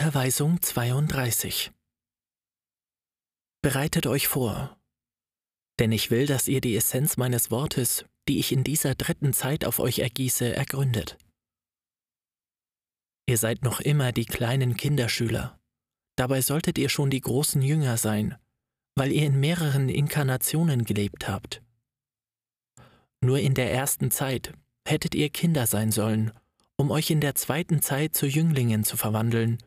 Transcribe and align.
Unterweisung 0.00 0.62
32 0.62 1.72
Bereitet 3.60 4.06
euch 4.06 4.28
vor, 4.28 4.78
denn 5.78 5.92
ich 5.92 6.10
will, 6.10 6.24
dass 6.24 6.48
ihr 6.48 6.62
die 6.62 6.74
Essenz 6.74 7.18
meines 7.18 7.50
Wortes, 7.50 8.06
die 8.26 8.38
ich 8.38 8.50
in 8.50 8.64
dieser 8.64 8.94
dritten 8.94 9.34
Zeit 9.34 9.66
auf 9.66 9.78
euch 9.78 9.98
ergieße, 9.98 10.56
ergründet. 10.56 11.18
Ihr 13.26 13.36
seid 13.36 13.62
noch 13.62 13.80
immer 13.80 14.10
die 14.12 14.24
kleinen 14.24 14.74
Kinderschüler, 14.74 15.60
dabei 16.16 16.40
solltet 16.40 16.78
ihr 16.78 16.88
schon 16.88 17.10
die 17.10 17.20
großen 17.20 17.60
Jünger 17.60 17.98
sein, 17.98 18.38
weil 18.94 19.12
ihr 19.12 19.26
in 19.26 19.38
mehreren 19.38 19.90
Inkarnationen 19.90 20.86
gelebt 20.86 21.28
habt. 21.28 21.62
Nur 23.20 23.38
in 23.38 23.52
der 23.52 23.70
ersten 23.70 24.10
Zeit 24.10 24.54
hättet 24.88 25.14
ihr 25.14 25.28
Kinder 25.28 25.66
sein 25.66 25.92
sollen, 25.92 26.32
um 26.76 26.90
euch 26.90 27.10
in 27.10 27.20
der 27.20 27.34
zweiten 27.34 27.82
Zeit 27.82 28.14
zu 28.14 28.24
Jünglingen 28.24 28.82
zu 28.82 28.96
verwandeln 28.96 29.58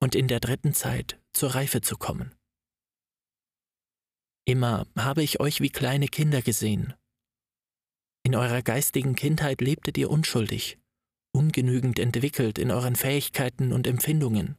und 0.00 0.14
in 0.14 0.28
der 0.28 0.40
dritten 0.40 0.74
Zeit 0.74 1.20
zur 1.32 1.54
Reife 1.54 1.80
zu 1.80 1.96
kommen. 1.96 2.34
Immer 4.46 4.86
habe 4.96 5.22
ich 5.22 5.40
euch 5.40 5.60
wie 5.60 5.70
kleine 5.70 6.08
Kinder 6.08 6.42
gesehen. 6.42 6.94
In 8.24 8.34
eurer 8.34 8.62
geistigen 8.62 9.14
Kindheit 9.14 9.60
lebtet 9.60 9.96
ihr 9.96 10.10
unschuldig, 10.10 10.78
ungenügend 11.32 11.98
entwickelt 11.98 12.58
in 12.58 12.70
euren 12.70 12.96
Fähigkeiten 12.96 13.72
und 13.72 13.86
Empfindungen, 13.86 14.58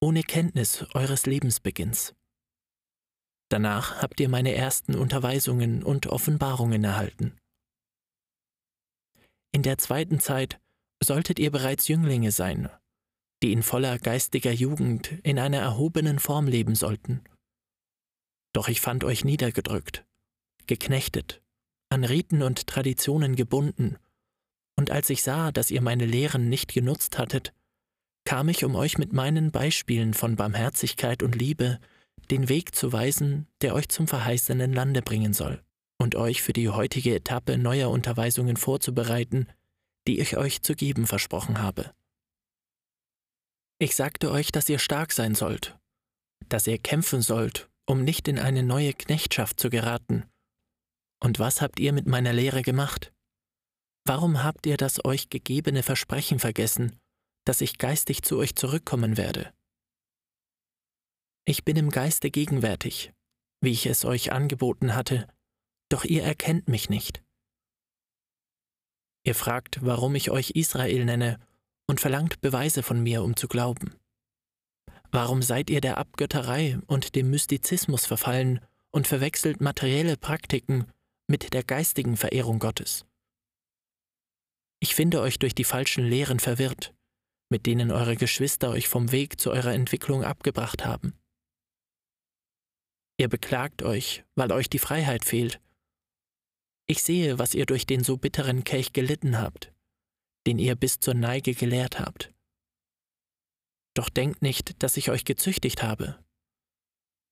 ohne 0.00 0.22
Kenntnis 0.22 0.84
eures 0.94 1.26
Lebensbeginns. 1.26 2.14
Danach 3.50 4.02
habt 4.02 4.20
ihr 4.20 4.28
meine 4.28 4.54
ersten 4.54 4.94
Unterweisungen 4.94 5.82
und 5.82 6.06
Offenbarungen 6.06 6.82
erhalten. 6.82 7.36
In 9.52 9.62
der 9.62 9.78
zweiten 9.78 10.18
Zeit 10.18 10.60
solltet 11.02 11.38
ihr 11.38 11.50
bereits 11.50 11.86
Jünglinge 11.88 12.32
sein, 12.32 12.68
die 13.44 13.52
in 13.52 13.62
voller 13.62 13.98
geistiger 13.98 14.52
Jugend 14.52 15.12
in 15.22 15.38
einer 15.38 15.58
erhobenen 15.58 16.18
Form 16.18 16.46
leben 16.46 16.74
sollten. 16.74 17.22
Doch 18.54 18.68
ich 18.68 18.80
fand 18.80 19.04
euch 19.04 19.22
niedergedrückt, 19.22 20.06
geknechtet, 20.66 21.42
an 21.90 22.04
Riten 22.04 22.42
und 22.42 22.66
Traditionen 22.66 23.36
gebunden, 23.36 23.98
und 24.76 24.90
als 24.90 25.10
ich 25.10 25.22
sah, 25.22 25.52
dass 25.52 25.70
ihr 25.70 25.82
meine 25.82 26.06
Lehren 26.06 26.48
nicht 26.48 26.72
genutzt 26.72 27.18
hattet, 27.18 27.52
kam 28.24 28.48
ich, 28.48 28.64
um 28.64 28.74
euch 28.76 28.96
mit 28.96 29.12
meinen 29.12 29.50
Beispielen 29.50 30.14
von 30.14 30.36
Barmherzigkeit 30.36 31.22
und 31.22 31.36
Liebe 31.36 31.80
den 32.30 32.48
Weg 32.48 32.74
zu 32.74 32.94
weisen, 32.94 33.46
der 33.60 33.74
euch 33.74 33.90
zum 33.90 34.08
verheißenen 34.08 34.72
Lande 34.72 35.02
bringen 35.02 35.34
soll, 35.34 35.62
und 35.98 36.14
euch 36.14 36.40
für 36.40 36.54
die 36.54 36.70
heutige 36.70 37.14
Etappe 37.14 37.58
neuer 37.58 37.90
Unterweisungen 37.90 38.56
vorzubereiten, 38.56 39.48
die 40.08 40.18
ich 40.18 40.38
euch 40.38 40.62
zu 40.62 40.74
geben 40.74 41.06
versprochen 41.06 41.60
habe. 41.60 41.92
Ich 43.84 43.96
sagte 43.96 44.30
euch, 44.30 44.50
dass 44.50 44.70
ihr 44.70 44.78
stark 44.78 45.12
sein 45.12 45.34
sollt, 45.34 45.78
dass 46.48 46.66
ihr 46.66 46.78
kämpfen 46.78 47.20
sollt, 47.20 47.68
um 47.84 48.02
nicht 48.02 48.28
in 48.28 48.38
eine 48.38 48.62
neue 48.62 48.94
Knechtschaft 48.94 49.60
zu 49.60 49.68
geraten. 49.68 50.24
Und 51.22 51.38
was 51.38 51.60
habt 51.60 51.78
ihr 51.78 51.92
mit 51.92 52.06
meiner 52.06 52.32
Lehre 52.32 52.62
gemacht? 52.62 53.12
Warum 54.06 54.42
habt 54.42 54.64
ihr 54.64 54.78
das 54.78 55.04
euch 55.04 55.28
gegebene 55.28 55.82
Versprechen 55.82 56.38
vergessen, 56.38 56.98
dass 57.44 57.60
ich 57.60 57.76
geistig 57.76 58.22
zu 58.22 58.38
euch 58.38 58.54
zurückkommen 58.54 59.18
werde? 59.18 59.52
Ich 61.44 61.62
bin 61.62 61.76
im 61.76 61.90
Geiste 61.90 62.30
gegenwärtig, 62.30 63.12
wie 63.60 63.72
ich 63.72 63.84
es 63.84 64.06
euch 64.06 64.32
angeboten 64.32 64.94
hatte, 64.94 65.28
doch 65.90 66.04
ihr 66.06 66.22
erkennt 66.22 66.68
mich 66.68 66.88
nicht. 66.88 67.22
Ihr 69.26 69.34
fragt, 69.34 69.84
warum 69.84 70.14
ich 70.14 70.30
euch 70.30 70.52
Israel 70.52 71.04
nenne 71.04 71.38
und 71.86 72.00
verlangt 72.00 72.40
Beweise 72.40 72.82
von 72.82 73.02
mir, 73.02 73.22
um 73.22 73.36
zu 73.36 73.48
glauben. 73.48 73.94
Warum 75.10 75.42
seid 75.42 75.70
ihr 75.70 75.80
der 75.80 75.98
Abgötterei 75.98 76.78
und 76.86 77.14
dem 77.14 77.30
Mystizismus 77.30 78.06
verfallen 78.06 78.60
und 78.90 79.06
verwechselt 79.06 79.60
materielle 79.60 80.16
Praktiken 80.16 80.86
mit 81.28 81.52
der 81.52 81.62
geistigen 81.62 82.16
Verehrung 82.16 82.58
Gottes? 82.58 83.06
Ich 84.80 84.94
finde 84.94 85.20
euch 85.20 85.38
durch 85.38 85.54
die 85.54 85.64
falschen 85.64 86.04
Lehren 86.04 86.40
verwirrt, 86.40 86.94
mit 87.48 87.66
denen 87.66 87.90
eure 87.90 88.16
Geschwister 88.16 88.70
euch 88.70 88.88
vom 88.88 89.12
Weg 89.12 89.40
zu 89.40 89.50
eurer 89.50 89.72
Entwicklung 89.72 90.24
abgebracht 90.24 90.84
haben. 90.84 91.14
Ihr 93.16 93.28
beklagt 93.28 93.82
euch, 93.82 94.24
weil 94.34 94.50
euch 94.52 94.68
die 94.68 94.78
Freiheit 94.78 95.24
fehlt. 95.24 95.60
Ich 96.86 97.02
sehe, 97.02 97.38
was 97.38 97.54
ihr 97.54 97.66
durch 97.66 97.86
den 97.86 98.02
so 98.02 98.16
bitteren 98.16 98.64
Kelch 98.64 98.92
gelitten 98.92 99.38
habt, 99.38 99.72
den 100.46 100.58
ihr 100.58 100.74
bis 100.74 101.00
zur 101.00 101.14
Neige 101.14 101.54
gelehrt 101.54 101.98
habt. 101.98 102.32
Doch 103.94 104.08
denkt 104.08 104.42
nicht, 104.42 104.82
dass 104.82 104.96
ich 104.96 105.10
euch 105.10 105.24
gezüchtigt 105.24 105.82
habe. 105.82 106.18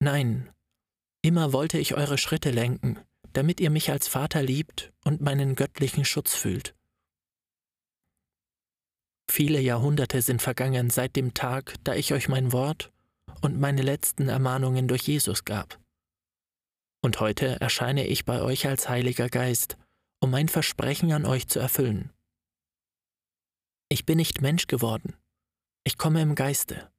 Nein, 0.01 0.51
immer 1.23 1.53
wollte 1.53 1.79
ich 1.79 1.95
eure 1.95 2.19
Schritte 2.19 2.51
lenken, 2.51 2.99
damit 3.33 3.61
ihr 3.61 3.71
mich 3.71 3.91
als 3.91 4.09
Vater 4.09 4.43
liebt 4.43 4.93
und 5.05 5.21
meinen 5.21 5.55
göttlichen 5.55 6.05
Schutz 6.05 6.35
fühlt. 6.35 6.75
Viele 9.31 9.61
Jahrhunderte 9.61 10.21
sind 10.21 10.43
vergangen 10.43 10.91
seit 10.91 11.17
dem 11.17 11.35
Tag, 11.35 11.77
da 11.85 11.95
ich 11.95 12.13
euch 12.13 12.29
mein 12.29 12.53
Wort 12.53 12.93
und 13.41 13.59
meine 13.59 13.83
letzten 13.83 14.29
Ermahnungen 14.29 14.89
durch 14.89 15.03
Jesus 15.03 15.45
gab. 15.45 15.81
Und 17.03 17.19
heute 17.19 17.61
erscheine 17.61 18.07
ich 18.07 18.25
bei 18.25 18.43
euch 18.43 18.67
als 18.67 18.89
Heiliger 18.89 19.29
Geist, 19.29 19.77
um 20.21 20.31
mein 20.31 20.49
Versprechen 20.49 21.13
an 21.13 21.25
euch 21.25 21.49
zu 21.49 21.59
erfüllen. 21.59 22.11
Ich 23.93 24.07
bin 24.07 24.17
nicht 24.17 24.41
Mensch 24.41 24.69
geworden, 24.69 25.19
ich 25.85 25.99
komme 25.99 26.23
im 26.23 26.35
Geiste, 26.35 26.91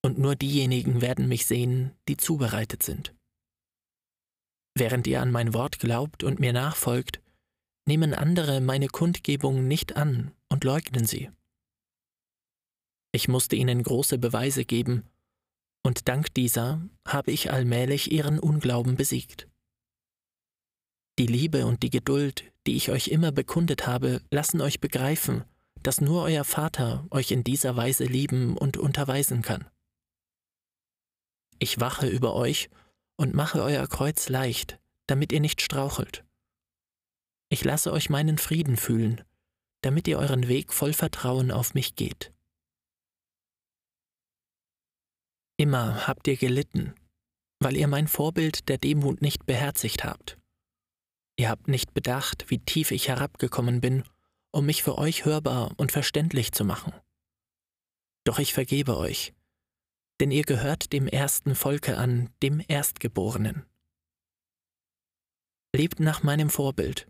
und 0.00 0.16
nur 0.16 0.36
diejenigen 0.36 1.00
werden 1.00 1.26
mich 1.26 1.44
sehen, 1.44 1.90
die 2.06 2.16
zubereitet 2.16 2.84
sind. 2.84 3.12
Während 4.76 5.08
ihr 5.08 5.20
an 5.20 5.32
mein 5.32 5.54
Wort 5.54 5.80
glaubt 5.80 6.22
und 6.22 6.38
mir 6.38 6.52
nachfolgt, 6.52 7.20
nehmen 7.88 8.14
andere 8.14 8.60
meine 8.60 8.86
Kundgebung 8.86 9.66
nicht 9.66 9.96
an 9.96 10.30
und 10.48 10.62
leugnen 10.62 11.04
sie. 11.04 11.32
Ich 13.10 13.26
musste 13.26 13.56
ihnen 13.56 13.82
große 13.82 14.16
Beweise 14.18 14.64
geben, 14.64 15.10
und 15.84 16.06
dank 16.06 16.32
dieser 16.34 16.80
habe 17.08 17.32
ich 17.32 17.50
allmählich 17.50 18.12
ihren 18.12 18.38
Unglauben 18.38 18.94
besiegt. 18.94 19.48
Die 21.18 21.26
Liebe 21.26 21.66
und 21.66 21.82
die 21.82 21.90
Geduld, 21.90 22.52
die 22.68 22.76
ich 22.76 22.92
euch 22.92 23.08
immer 23.08 23.32
bekundet 23.32 23.88
habe, 23.88 24.22
lassen 24.30 24.60
euch 24.60 24.80
begreifen, 24.80 25.44
dass 25.84 26.00
nur 26.00 26.22
euer 26.22 26.44
Vater 26.44 27.06
euch 27.10 27.30
in 27.30 27.44
dieser 27.44 27.76
Weise 27.76 28.04
lieben 28.04 28.56
und 28.56 28.78
unterweisen 28.78 29.42
kann. 29.42 29.68
Ich 31.58 31.78
wache 31.78 32.08
über 32.08 32.34
euch 32.34 32.70
und 33.16 33.34
mache 33.34 33.62
euer 33.62 33.86
Kreuz 33.86 34.28
leicht, 34.28 34.80
damit 35.06 35.30
ihr 35.30 35.40
nicht 35.40 35.60
strauchelt. 35.60 36.24
Ich 37.50 37.62
lasse 37.64 37.92
euch 37.92 38.08
meinen 38.08 38.38
Frieden 38.38 38.76
fühlen, 38.76 39.22
damit 39.82 40.08
ihr 40.08 40.18
euren 40.18 40.48
Weg 40.48 40.72
voll 40.72 40.94
Vertrauen 40.94 41.50
auf 41.50 41.74
mich 41.74 41.94
geht. 41.94 42.32
Immer 45.58 46.08
habt 46.08 46.26
ihr 46.26 46.36
gelitten, 46.36 46.94
weil 47.60 47.76
ihr 47.76 47.88
mein 47.88 48.08
Vorbild 48.08 48.70
der 48.70 48.78
Demut 48.78 49.20
nicht 49.20 49.44
beherzigt 49.44 50.02
habt. 50.02 50.38
Ihr 51.36 51.50
habt 51.50 51.68
nicht 51.68 51.92
bedacht, 51.92 52.46
wie 52.48 52.58
tief 52.58 52.90
ich 52.90 53.08
herabgekommen 53.08 53.80
bin, 53.80 54.02
um 54.54 54.66
mich 54.66 54.82
für 54.82 54.96
euch 54.98 55.24
hörbar 55.24 55.72
und 55.76 55.92
verständlich 55.92 56.52
zu 56.52 56.64
machen. 56.64 56.92
Doch 58.24 58.38
ich 58.38 58.54
vergebe 58.54 58.96
euch, 58.96 59.34
denn 60.20 60.30
ihr 60.30 60.44
gehört 60.44 60.92
dem 60.92 61.06
ersten 61.06 61.54
Volke 61.54 61.98
an, 61.98 62.30
dem 62.42 62.62
Erstgeborenen. 62.66 63.66
Lebt 65.74 66.00
nach 66.00 66.22
meinem 66.22 66.50
Vorbild 66.50 67.08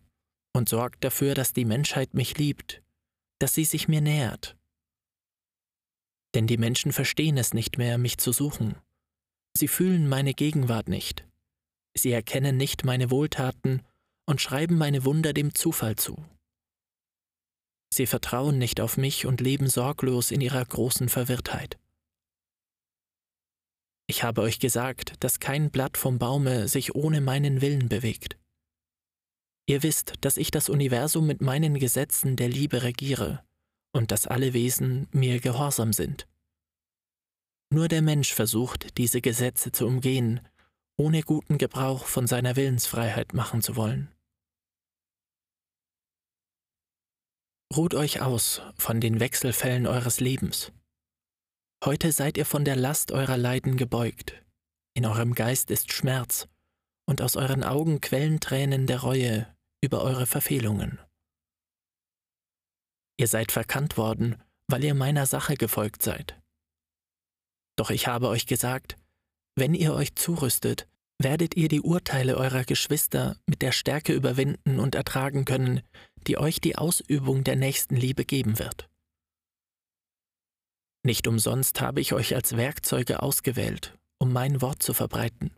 und 0.52 0.68
sorgt 0.68 1.04
dafür, 1.04 1.34
dass 1.34 1.52
die 1.52 1.64
Menschheit 1.64 2.14
mich 2.14 2.38
liebt, 2.38 2.82
dass 3.38 3.54
sie 3.54 3.64
sich 3.64 3.88
mir 3.88 4.00
nähert 4.00 4.56
denn 6.34 6.46
die 6.46 6.58
Menschen 6.58 6.92
verstehen 6.92 7.38
es 7.38 7.54
nicht 7.54 7.78
mehr, 7.78 7.96
mich 7.96 8.18
zu 8.18 8.32
suchen. 8.32 8.74
Sie 9.56 9.68
fühlen 9.68 10.08
meine 10.08 10.34
Gegenwart 10.34 10.88
nicht. 10.88 11.24
Sie 11.96 12.10
erkennen 12.10 12.56
nicht 12.56 12.84
meine 12.84 13.10
Wohltaten 13.10 13.82
und 14.26 14.40
schreiben 14.40 14.76
meine 14.76 15.04
Wunder 15.04 15.32
dem 15.32 15.54
Zufall 15.54 15.96
zu. 15.96 16.16
Sie 17.94 18.06
vertrauen 18.06 18.58
nicht 18.58 18.80
auf 18.80 18.96
mich 18.96 19.24
und 19.24 19.40
leben 19.40 19.68
sorglos 19.68 20.32
in 20.32 20.40
ihrer 20.40 20.64
großen 20.64 21.08
Verwirrtheit. 21.08 21.78
Ich 24.08 24.24
habe 24.24 24.42
euch 24.42 24.58
gesagt, 24.58 25.14
dass 25.20 25.38
kein 25.38 25.70
Blatt 25.70 25.96
vom 25.96 26.18
Baume 26.18 26.66
sich 26.66 26.96
ohne 26.96 27.20
meinen 27.20 27.60
Willen 27.60 27.88
bewegt. 27.88 28.36
Ihr 29.66 29.82
wisst, 29.82 30.14
dass 30.22 30.36
ich 30.36 30.50
das 30.50 30.68
Universum 30.68 31.26
mit 31.26 31.40
meinen 31.40 31.78
Gesetzen 31.78 32.36
der 32.36 32.48
Liebe 32.48 32.82
regiere 32.82 33.44
und 33.92 34.10
dass 34.10 34.26
alle 34.26 34.52
Wesen 34.52 35.06
mir 35.12 35.38
gehorsam 35.40 35.92
sind. 35.92 36.26
Nur 37.70 37.88
der 37.88 38.02
Mensch 38.02 38.34
versucht, 38.34 38.98
diese 38.98 39.20
Gesetze 39.20 39.70
zu 39.70 39.86
umgehen, 39.86 40.40
ohne 40.96 41.22
guten 41.22 41.58
Gebrauch 41.58 42.06
von 42.06 42.26
seiner 42.26 42.56
Willensfreiheit 42.56 43.34
machen 43.34 43.62
zu 43.62 43.76
wollen. 43.76 44.13
Ruht 47.72 47.94
euch 47.94 48.20
aus 48.20 48.62
von 48.76 49.00
den 49.00 49.20
Wechselfällen 49.20 49.86
eures 49.86 50.20
Lebens. 50.20 50.72
Heute 51.84 52.12
seid 52.12 52.38
ihr 52.38 52.46
von 52.46 52.64
der 52.64 52.76
Last 52.76 53.12
eurer 53.12 53.36
Leiden 53.36 53.76
gebeugt. 53.76 54.44
In 54.96 55.06
eurem 55.06 55.34
Geist 55.34 55.70
ist 55.70 55.92
Schmerz, 55.92 56.48
und 57.06 57.20
aus 57.20 57.36
euren 57.36 57.64
Augen 57.64 58.00
quellen 58.00 58.40
Tränen 58.40 58.86
der 58.86 59.00
Reue 59.00 59.54
über 59.82 60.02
eure 60.02 60.26
Verfehlungen. 60.26 60.98
Ihr 63.18 63.28
seid 63.28 63.52
verkannt 63.52 63.96
worden, 63.96 64.42
weil 64.68 64.84
ihr 64.84 64.94
meiner 64.94 65.26
Sache 65.26 65.56
gefolgt 65.56 66.02
seid. 66.02 66.40
Doch 67.76 67.90
ich 67.90 68.06
habe 68.06 68.28
euch 68.28 68.46
gesagt, 68.46 68.96
wenn 69.56 69.74
ihr 69.74 69.94
euch 69.94 70.14
zurüstet, 70.14 70.88
werdet 71.20 71.56
ihr 71.56 71.68
die 71.68 71.80
Urteile 71.80 72.36
eurer 72.36 72.64
Geschwister 72.64 73.36
mit 73.46 73.62
der 73.62 73.72
Stärke 73.72 74.12
überwinden 74.12 74.80
und 74.80 74.94
ertragen 74.94 75.44
können, 75.44 75.82
die 76.26 76.38
euch 76.38 76.60
die 76.60 76.76
Ausübung 76.76 77.44
der 77.44 77.56
Nächstenliebe 77.56 78.24
geben 78.24 78.58
wird. 78.58 78.88
Nicht 81.02 81.26
umsonst 81.26 81.80
habe 81.80 82.00
ich 82.00 82.14
euch 82.14 82.34
als 82.34 82.56
Werkzeuge 82.56 83.22
ausgewählt, 83.22 83.98
um 84.18 84.32
mein 84.32 84.62
Wort 84.62 84.82
zu 84.82 84.94
verbreiten. 84.94 85.54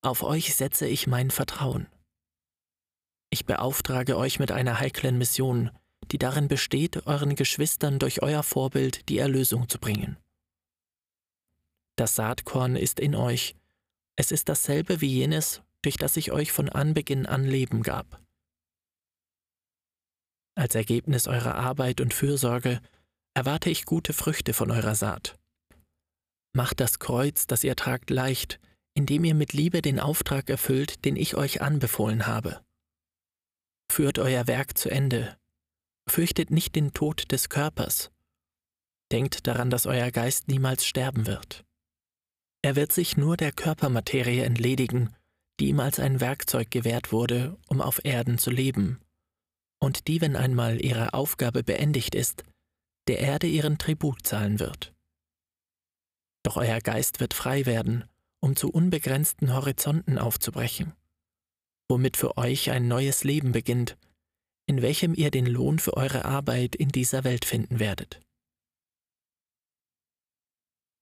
Auf 0.00 0.22
euch 0.22 0.54
setze 0.54 0.86
ich 0.86 1.06
mein 1.06 1.30
Vertrauen. 1.30 1.86
Ich 3.30 3.44
beauftrage 3.44 4.16
euch 4.16 4.38
mit 4.38 4.50
einer 4.50 4.80
heiklen 4.80 5.18
Mission, 5.18 5.70
die 6.10 6.18
darin 6.18 6.48
besteht, 6.48 7.06
euren 7.06 7.36
Geschwistern 7.36 7.98
durch 7.98 8.22
euer 8.22 8.42
Vorbild 8.42 9.08
die 9.08 9.18
Erlösung 9.18 9.68
zu 9.68 9.78
bringen. 9.78 10.16
Das 11.96 12.16
Saatkorn 12.16 12.74
ist 12.74 13.00
in 13.00 13.14
euch, 13.14 13.54
es 14.16 14.32
ist 14.32 14.48
dasselbe 14.48 15.00
wie 15.00 15.12
jenes, 15.12 15.62
durch 15.82 15.96
das 15.96 16.16
ich 16.16 16.32
euch 16.32 16.52
von 16.52 16.68
Anbeginn 16.68 17.26
an 17.26 17.44
Leben 17.44 17.82
gab. 17.82 18.21
Als 20.54 20.74
Ergebnis 20.74 21.26
eurer 21.26 21.54
Arbeit 21.54 22.00
und 22.00 22.12
Fürsorge 22.12 22.80
erwarte 23.34 23.70
ich 23.70 23.84
gute 23.84 24.12
Früchte 24.12 24.52
von 24.52 24.70
eurer 24.70 24.94
Saat. 24.94 25.38
Macht 26.54 26.80
das 26.80 26.98
Kreuz, 26.98 27.46
das 27.46 27.64
ihr 27.64 27.76
tragt, 27.76 28.10
leicht, 28.10 28.60
indem 28.94 29.24
ihr 29.24 29.34
mit 29.34 29.54
Liebe 29.54 29.80
den 29.80 29.98
Auftrag 29.98 30.50
erfüllt, 30.50 31.04
den 31.04 31.16
ich 31.16 31.34
euch 31.36 31.62
anbefohlen 31.62 32.26
habe. 32.26 32.60
Führt 33.90 34.18
euer 34.18 34.46
Werk 34.46 34.76
zu 34.76 34.90
Ende. 34.90 35.36
Fürchtet 36.08 36.50
nicht 36.50 36.74
den 36.74 36.92
Tod 36.92 37.32
des 37.32 37.48
Körpers. 37.48 38.10
Denkt 39.10 39.46
daran, 39.46 39.70
dass 39.70 39.86
euer 39.86 40.10
Geist 40.10 40.48
niemals 40.48 40.84
sterben 40.84 41.26
wird. 41.26 41.64
Er 42.62 42.76
wird 42.76 42.92
sich 42.92 43.16
nur 43.16 43.36
der 43.36 43.52
Körpermaterie 43.52 44.40
entledigen, 44.40 45.14
die 45.58 45.68
ihm 45.68 45.80
als 45.80 45.98
ein 45.98 46.20
Werkzeug 46.20 46.70
gewährt 46.70 47.12
wurde, 47.12 47.56
um 47.66 47.80
auf 47.80 48.04
Erden 48.04 48.38
zu 48.38 48.50
leben, 48.50 49.00
und 49.82 50.06
die, 50.06 50.20
wenn 50.20 50.36
einmal 50.36 50.80
ihre 50.80 51.12
Aufgabe 51.12 51.64
beendigt 51.64 52.14
ist, 52.14 52.44
der 53.08 53.18
Erde 53.18 53.48
ihren 53.48 53.78
Tribut 53.78 54.24
zahlen 54.24 54.60
wird. 54.60 54.94
Doch 56.44 56.56
euer 56.56 56.78
Geist 56.78 57.18
wird 57.18 57.34
frei 57.34 57.66
werden, 57.66 58.04
um 58.40 58.54
zu 58.54 58.70
unbegrenzten 58.70 59.52
Horizonten 59.52 60.18
aufzubrechen, 60.18 60.92
womit 61.90 62.16
für 62.16 62.36
euch 62.36 62.70
ein 62.70 62.86
neues 62.86 63.24
Leben 63.24 63.50
beginnt, 63.50 63.98
in 64.66 64.82
welchem 64.82 65.14
ihr 65.14 65.32
den 65.32 65.46
Lohn 65.46 65.80
für 65.80 65.96
eure 65.96 66.24
Arbeit 66.24 66.76
in 66.76 66.90
dieser 66.90 67.24
Welt 67.24 67.44
finden 67.44 67.80
werdet. 67.80 68.20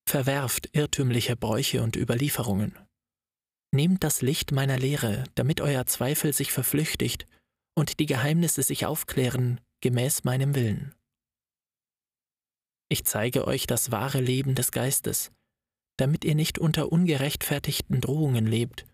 Verwerft 0.08 0.70
irrtümliche 0.72 1.36
Bräuche 1.36 1.82
und 1.82 1.96
Überlieferungen. 1.96 2.78
Nehmt 3.72 4.02
das 4.02 4.22
Licht 4.22 4.52
meiner 4.52 4.78
Lehre, 4.78 5.24
damit 5.34 5.60
euer 5.60 5.84
Zweifel 5.84 6.32
sich 6.32 6.50
verflüchtigt 6.50 7.26
und 7.74 7.98
die 7.98 8.06
Geheimnisse 8.06 8.62
sich 8.62 8.86
aufklären 8.86 9.60
gemäß 9.80 10.24
meinem 10.24 10.54
Willen. 10.54 10.94
Ich 12.88 13.04
zeige 13.04 13.46
euch 13.46 13.66
das 13.66 13.92
wahre 13.92 14.20
Leben 14.20 14.54
des 14.54 14.72
Geistes, 14.72 15.30
damit 15.96 16.24
ihr 16.24 16.34
nicht 16.34 16.58
unter 16.58 16.90
ungerechtfertigten 16.90 18.00
Drohungen 18.00 18.46
lebt 18.46 18.86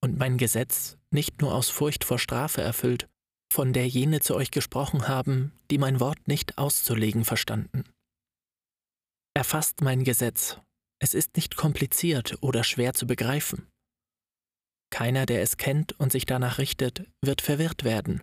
und 0.00 0.18
mein 0.18 0.38
Gesetz 0.38 0.98
nicht 1.10 1.40
nur 1.40 1.54
aus 1.54 1.68
Furcht 1.68 2.04
vor 2.04 2.18
Strafe 2.18 2.62
erfüllt, 2.62 3.08
von 3.52 3.72
der 3.72 3.86
jene 3.86 4.20
zu 4.20 4.34
euch 4.34 4.50
gesprochen 4.50 5.08
haben, 5.08 5.52
die 5.70 5.78
mein 5.78 6.00
Wort 6.00 6.26
nicht 6.26 6.58
auszulegen 6.58 7.24
verstanden. 7.24 7.84
Erfasst 9.34 9.80
mein 9.80 10.04
Gesetz. 10.04 10.58
Es 10.98 11.14
ist 11.14 11.36
nicht 11.36 11.56
kompliziert 11.56 12.38
oder 12.40 12.64
schwer 12.64 12.94
zu 12.94 13.06
begreifen. 13.06 13.66
Keiner, 14.92 15.24
der 15.24 15.40
es 15.40 15.56
kennt 15.56 15.98
und 15.98 16.12
sich 16.12 16.26
danach 16.26 16.58
richtet, 16.58 17.10
wird 17.22 17.40
verwirrt 17.40 17.82
werden, 17.82 18.22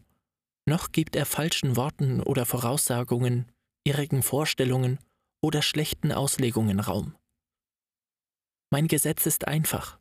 noch 0.68 0.92
gibt 0.92 1.16
er 1.16 1.26
falschen 1.26 1.76
Worten 1.76 2.22
oder 2.22 2.46
Voraussagungen, 2.46 3.52
irrigen 3.84 4.22
Vorstellungen 4.22 5.00
oder 5.42 5.64
schlechten 5.64 6.12
Auslegungen 6.12 6.80
Raum. 6.80 7.18
Mein 8.72 8.88
Gesetz 8.88 9.26
ist 9.26 9.48
einfach. 9.48 10.00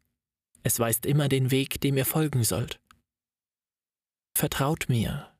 Es 0.62 0.78
weist 0.78 1.06
immer 1.06 1.30
den 1.30 1.50
Weg, 1.50 1.80
dem 1.80 1.96
ihr 1.96 2.04
folgen 2.04 2.44
sollt. 2.44 2.82
Vertraut 4.36 4.90
mir. 4.90 5.34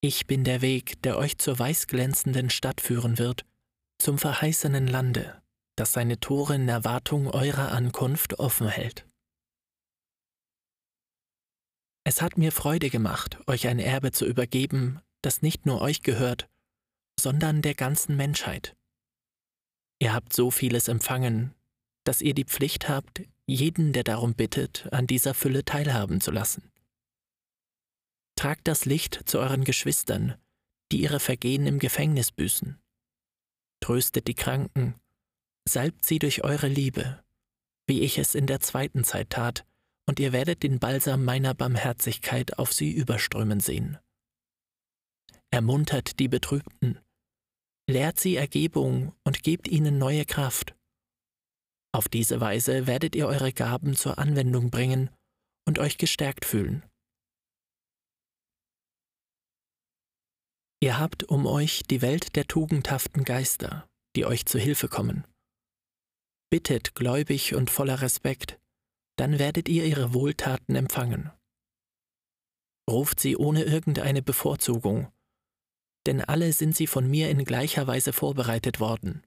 Ich 0.00 0.28
bin 0.28 0.44
der 0.44 0.62
Weg, 0.62 1.02
der 1.02 1.18
euch 1.18 1.36
zur 1.38 1.58
weißglänzenden 1.58 2.48
Stadt 2.48 2.80
führen 2.80 3.18
wird, 3.18 3.44
zum 3.98 4.18
verheißenen 4.18 4.86
Lande, 4.86 5.42
das 5.74 5.92
seine 5.92 6.20
Tore 6.20 6.54
in 6.54 6.68
Erwartung 6.68 7.26
eurer 7.26 7.72
Ankunft 7.72 8.38
offen 8.38 8.68
hält. 8.68 9.09
Es 12.10 12.20
hat 12.20 12.36
mir 12.36 12.50
Freude 12.50 12.90
gemacht, 12.90 13.38
euch 13.46 13.68
ein 13.68 13.78
Erbe 13.78 14.10
zu 14.10 14.26
übergeben, 14.26 15.00
das 15.22 15.42
nicht 15.42 15.64
nur 15.64 15.80
euch 15.80 16.02
gehört, 16.02 16.48
sondern 17.16 17.62
der 17.62 17.76
ganzen 17.76 18.16
Menschheit. 18.16 18.76
Ihr 20.00 20.12
habt 20.12 20.32
so 20.32 20.50
vieles 20.50 20.88
empfangen, 20.88 21.54
dass 22.02 22.20
ihr 22.20 22.34
die 22.34 22.46
Pflicht 22.46 22.88
habt, 22.88 23.22
jeden, 23.46 23.92
der 23.92 24.02
darum 24.02 24.34
bittet, 24.34 24.88
an 24.90 25.06
dieser 25.06 25.34
Fülle 25.34 25.64
teilhaben 25.64 26.20
zu 26.20 26.32
lassen. 26.32 26.72
Tragt 28.34 28.66
das 28.66 28.86
Licht 28.86 29.20
zu 29.26 29.38
euren 29.38 29.62
Geschwistern, 29.62 30.34
die 30.90 31.02
ihre 31.02 31.20
Vergehen 31.20 31.64
im 31.64 31.78
Gefängnis 31.78 32.32
büßen 32.32 32.76
tröstet 33.78 34.26
die 34.26 34.34
Kranken, 34.34 34.96
salbt 35.64 36.04
sie 36.04 36.18
durch 36.18 36.42
eure 36.42 36.66
Liebe, 36.66 37.22
wie 37.86 38.00
ich 38.00 38.18
es 38.18 38.34
in 38.34 38.48
der 38.48 38.58
zweiten 38.58 39.04
Zeit 39.04 39.30
tat, 39.30 39.64
und 40.10 40.18
ihr 40.18 40.32
werdet 40.32 40.64
den 40.64 40.80
Balsam 40.80 41.24
meiner 41.24 41.54
Barmherzigkeit 41.54 42.58
auf 42.58 42.72
sie 42.72 42.90
überströmen 42.90 43.60
sehen. 43.60 43.96
Ermuntert 45.52 46.18
die 46.18 46.26
Betrübten, 46.26 46.98
lehrt 47.88 48.18
sie 48.18 48.34
Ergebung 48.34 49.14
und 49.22 49.44
gebt 49.44 49.68
ihnen 49.68 49.98
neue 49.98 50.24
Kraft. 50.24 50.74
Auf 51.94 52.08
diese 52.08 52.40
Weise 52.40 52.88
werdet 52.88 53.14
ihr 53.14 53.28
eure 53.28 53.52
Gaben 53.52 53.94
zur 53.94 54.18
Anwendung 54.18 54.72
bringen 54.72 55.10
und 55.64 55.78
euch 55.78 55.96
gestärkt 55.96 56.44
fühlen. 56.44 56.84
Ihr 60.82 60.98
habt 60.98 61.22
um 61.22 61.46
euch 61.46 61.84
die 61.88 62.02
Welt 62.02 62.34
der 62.34 62.48
tugendhaften 62.48 63.22
Geister, 63.22 63.86
die 64.16 64.26
euch 64.26 64.44
zu 64.44 64.58
Hilfe 64.58 64.88
kommen. 64.88 65.24
Bittet 66.50 66.96
gläubig 66.96 67.54
und 67.54 67.70
voller 67.70 68.00
Respekt, 68.00 68.58
dann 69.20 69.38
werdet 69.38 69.68
ihr 69.68 69.84
ihre 69.84 70.14
Wohltaten 70.14 70.74
empfangen. 70.74 71.30
Ruft 72.88 73.20
sie 73.20 73.36
ohne 73.36 73.64
irgendeine 73.64 74.22
Bevorzugung, 74.22 75.12
denn 76.06 76.22
alle 76.22 76.54
sind 76.54 76.74
sie 76.74 76.86
von 76.86 77.06
mir 77.06 77.28
in 77.28 77.44
gleicher 77.44 77.86
Weise 77.86 78.14
vorbereitet 78.14 78.80
worden. 78.80 79.22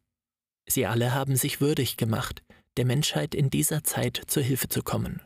Sie 0.67 0.87
alle 0.87 1.13
haben 1.13 1.35
sich 1.35 1.61
würdig 1.61 1.95
gemacht, 1.95 2.43
der 2.75 2.85
Menschheit 2.85 3.35
in 3.35 3.51
dieser 3.51 3.83
Zeit 3.83 4.19
zur 4.25 4.41
Hilfe 4.41 4.67
zu 4.67 4.81
kommen. 4.81 5.21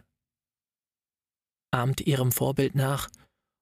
Ahmt 1.71 2.01
ihrem 2.01 2.33
Vorbild 2.33 2.75
nach 2.75 3.09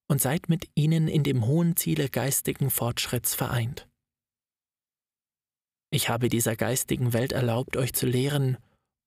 und 0.09 0.19
seid 0.19 0.49
mit 0.49 0.71
ihnen 0.73 1.07
in 1.07 1.23
dem 1.23 1.45
hohen 1.45 1.75
Ziele 1.75 2.09
geistigen 2.09 2.71
Fortschritts 2.71 3.35
vereint. 3.35 3.87
Ich 5.91 6.09
habe 6.09 6.29
dieser 6.29 6.55
geistigen 6.55 7.13
Welt 7.13 7.31
erlaubt, 7.31 7.77
euch 7.77 7.93
zu 7.93 8.07
lehren, 8.07 8.57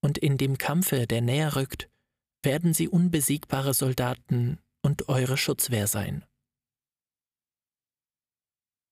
und 0.00 0.18
in 0.18 0.36
dem 0.38 0.58
Kampfe, 0.58 1.06
der 1.06 1.20
näher 1.20 1.56
rückt, 1.56 1.88
werden 2.42 2.74
sie 2.74 2.88
unbesiegbare 2.88 3.74
Soldaten 3.74 4.58
und 4.82 5.08
eure 5.08 5.36
Schutzwehr 5.36 5.86
sein. 5.86 6.24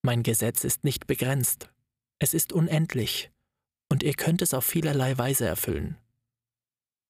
Mein 0.02 0.22
Gesetz 0.22 0.64
ist 0.64 0.84
nicht 0.84 1.06
begrenzt, 1.06 1.70
es 2.18 2.34
ist 2.34 2.52
unendlich, 2.52 3.30
und 3.90 4.02
ihr 4.02 4.14
könnt 4.14 4.42
es 4.42 4.54
auf 4.54 4.64
vielerlei 4.64 5.16
Weise 5.18 5.46
erfüllen. 5.46 5.96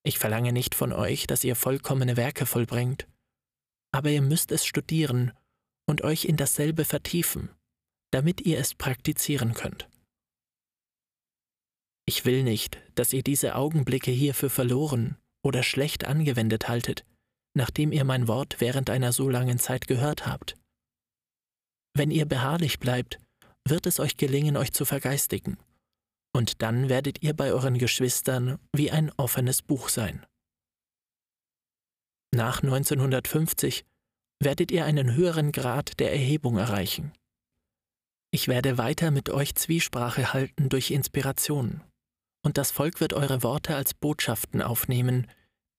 Ich 0.03 0.19
verlange 0.19 0.53
nicht 0.53 0.75
von 0.75 0.93
euch, 0.93 1.27
dass 1.27 1.45
ihr 1.45 1.57
vollkommene 1.57 2.17
Werke 2.17 2.47
vollbringt, 2.47 3.09
aber 3.93 4.11
ihr 4.11 4.23
müsst 4.23 4.53
es 4.53 4.65
studieren 4.65 5.33
und 5.87 6.03
euch 6.03 6.25
in 6.27 6.37
dasselbe 6.37 6.85
vertiefen, 6.85 7.51
damit 8.13 8.41
ihr 8.43 8.59
es 8.59 8.75
praktizieren 8.75 9.55
könnt. 9.55 9.89
Ich 12.09 12.25
will 12.25 12.45
nicht, 12.45 12.79
dass 12.95 13.13
ihr 13.13 13.25
diese 13.25 13.57
Augenblicke 13.57 14.13
hier 14.13 14.33
für 14.33 14.49
verloren 14.49 15.17
oder 15.43 15.65
schlecht 15.65 16.05
angewendet 16.05 16.69
haltet, 16.69 17.05
nachdem 17.55 17.91
ihr 17.91 18.05
mein 18.05 18.29
Wort 18.29 18.57
während 18.61 18.91
einer 18.91 19.13
so 19.13 19.29
langen 19.29 19.59
Zeit 19.59 19.89
gehört 19.89 20.27
habt. 20.27 20.55
Wenn 21.95 22.13
ihr 22.13 22.27
beharrlich 22.27 22.79
bleibt, 22.79 23.19
wird 23.65 23.87
es 23.87 23.99
euch 23.99 24.17
gelingen, 24.17 24.57
euch 24.57 24.73
zu 24.73 24.85
vergeistigen, 24.85 25.59
Und 26.33 26.61
dann 26.61 26.91
werdet 26.91 27.23
ihr 27.23 27.35
bei 27.35 27.51
euren 27.51 27.79
Geschwistern 27.79 28.59
wie 28.75 28.91
ein 28.91 29.11
offenes 29.17 29.63
Buch 29.63 29.89
sein. 29.89 30.27
Nach 32.35 32.63
1950 32.63 33.87
werdet 34.41 34.71
ihr 34.71 34.85
einen 34.85 35.15
höheren 35.15 35.51
Grad 35.51 35.99
der 35.99 36.13
Erhebung 36.13 36.59
erreichen. 36.59 37.13
Ich 38.31 38.49
werde 38.49 38.77
weiter 38.77 39.11
mit 39.11 39.31
euch 39.31 39.55
Zwiesprache 39.55 40.35
halten 40.35 40.69
durch 40.69 40.91
Inspiration, 40.91 41.83
und 42.47 42.59
das 42.59 42.71
Volk 42.71 43.01
wird 43.01 43.13
eure 43.13 43.43
Worte 43.43 43.75
als 43.75 43.93
Botschaften 43.93 44.63
aufnehmen, 44.63 45.27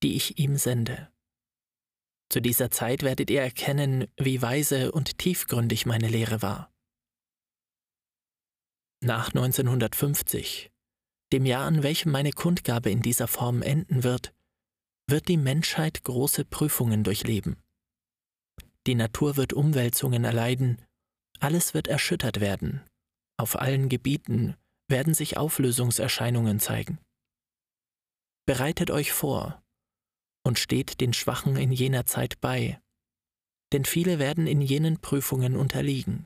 die 0.04 0.18
ich 0.18 0.38
ihm 0.38 0.58
sende. 0.58 1.10
Zu 2.30 2.42
dieser 2.42 2.70
Zeit 2.72 3.04
werdet 3.04 3.30
ihr 3.30 3.42
erkennen, 3.42 4.08
wie 4.18 4.42
weise 4.42 4.92
und 4.92 5.18
tiefgründig 5.18 5.86
meine 5.86 6.10
Lehre 6.10 6.42
war. 6.42 6.70
Nach 9.00 9.30
1950, 9.30 10.70
dem 11.32 11.46
Jahr, 11.46 11.66
an 11.66 11.84
welchem 11.84 12.12
meine 12.12 12.32
Kundgabe 12.32 12.90
in 12.90 13.02
dieser 13.02 13.30
Form 13.30 13.62
enden 13.62 14.04
wird, 14.04 14.34
wird 15.10 15.30
die 15.30 15.38
Menschheit 15.38 16.04
große 16.04 16.44
Prüfungen 16.44 17.06
durchleben. 17.06 17.64
Die 18.88 18.96
Natur 18.96 19.38
wird 19.38 19.54
Umwälzungen 19.54 20.26
erleiden, 20.26 20.82
alles 21.40 21.74
wird 21.74 21.88
erschüttert 21.88 22.42
werden, 22.42 22.82
auf 23.38 23.58
allen 23.58 23.88
Gebieten 23.88 24.58
werden 24.88 25.14
sich 25.14 25.38
Auflösungserscheinungen 25.38 26.60
zeigen. 26.60 27.00
Bereitet 28.46 28.92
euch 28.92 29.12
vor 29.12 29.62
und 30.46 30.60
steht 30.60 31.02
den 31.02 31.14
Schwachen 31.14 31.58
in 31.58 31.72
jener 31.72 32.06
Zeit 32.06 32.40
bei, 32.40 32.80
denn 33.74 33.86
viele 33.86 34.20
werden 34.20 34.48
in 34.48 34.62
jenen 34.62 35.00
Prüfungen 35.00 35.56
unterliegen. 35.58 36.26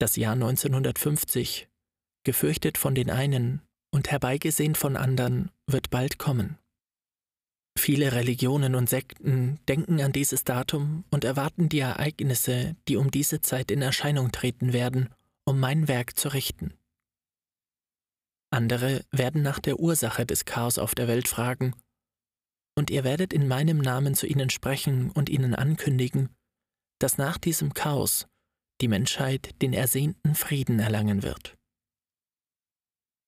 Das 0.00 0.16
Jahr 0.16 0.32
1950, 0.32 1.68
gefürchtet 2.24 2.78
von 2.78 2.94
den 2.94 3.10
einen 3.10 3.60
und 3.92 4.10
herbeigesehen 4.10 4.74
von 4.74 4.96
anderen, 4.96 5.50
wird 5.66 5.90
bald 5.90 6.18
kommen. 6.18 6.58
Viele 7.78 8.12
Religionen 8.12 8.74
und 8.74 8.88
Sekten 8.88 9.58
denken 9.68 10.00
an 10.00 10.12
dieses 10.12 10.44
Datum 10.44 11.04
und 11.10 11.24
erwarten 11.24 11.68
die 11.68 11.80
Ereignisse, 11.80 12.76
die 12.88 12.96
um 12.96 13.10
diese 13.10 13.40
Zeit 13.40 13.70
in 13.70 13.82
Erscheinung 13.82 14.32
treten 14.32 14.72
werden, 14.72 15.10
um 15.46 15.60
mein 15.60 15.88
Werk 15.88 16.18
zu 16.18 16.28
richten. 16.28 16.74
Andere 18.50 19.04
werden 19.10 19.42
nach 19.42 19.58
der 19.58 19.80
Ursache 19.80 20.26
des 20.26 20.44
Chaos 20.44 20.78
auf 20.78 20.94
der 20.94 21.08
Welt 21.08 21.28
fragen, 21.28 21.74
und 22.76 22.90
ihr 22.90 23.04
werdet 23.04 23.32
in 23.32 23.46
meinem 23.46 23.78
Namen 23.78 24.14
zu 24.14 24.26
ihnen 24.26 24.50
sprechen 24.50 25.10
und 25.10 25.28
ihnen 25.28 25.54
ankündigen, 25.54 26.34
dass 27.00 27.18
nach 27.18 27.38
diesem 27.38 27.74
Chaos 27.74 28.26
die 28.80 28.88
Menschheit 28.88 29.60
den 29.62 29.72
ersehnten 29.72 30.34
Frieden 30.34 30.80
erlangen 30.80 31.22
wird. 31.22 31.56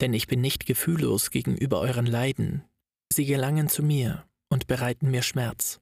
Denn 0.00 0.12
ich 0.12 0.26
bin 0.26 0.40
nicht 0.40 0.66
gefühllos 0.66 1.30
gegenüber 1.30 1.80
euren 1.80 2.06
Leiden, 2.06 2.64
sie 3.12 3.25
gelangen 3.25 3.68
zu 3.68 3.82
mir 3.82 4.28
und 4.50 4.66
bereiten 4.66 5.11
mir 5.11 5.23
Schmerz. 5.23 5.80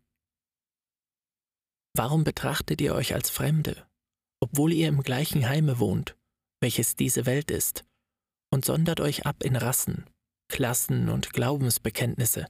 Warum 1.97 2.25
betrachtet 2.25 2.81
ihr 2.81 2.95
euch 2.95 3.15
als 3.15 3.31
Fremde, 3.31 3.89
obwohl 4.41 4.73
ihr 4.73 4.89
im 4.89 5.03
gleichen 5.03 5.49
Heime 5.49 5.79
wohnt, 5.79 6.17
welches 6.65 6.97
diese 6.97 7.27
Welt 7.27 7.53
ist, 7.53 7.85
und 8.51 8.65
sondert 8.65 8.99
euch 8.99 9.27
ab 9.27 9.45
in 9.45 9.55
Rassen, 9.55 10.11
Klassen 10.49 11.09
und 11.09 11.33
Glaubensbekenntnisse? 11.33 12.47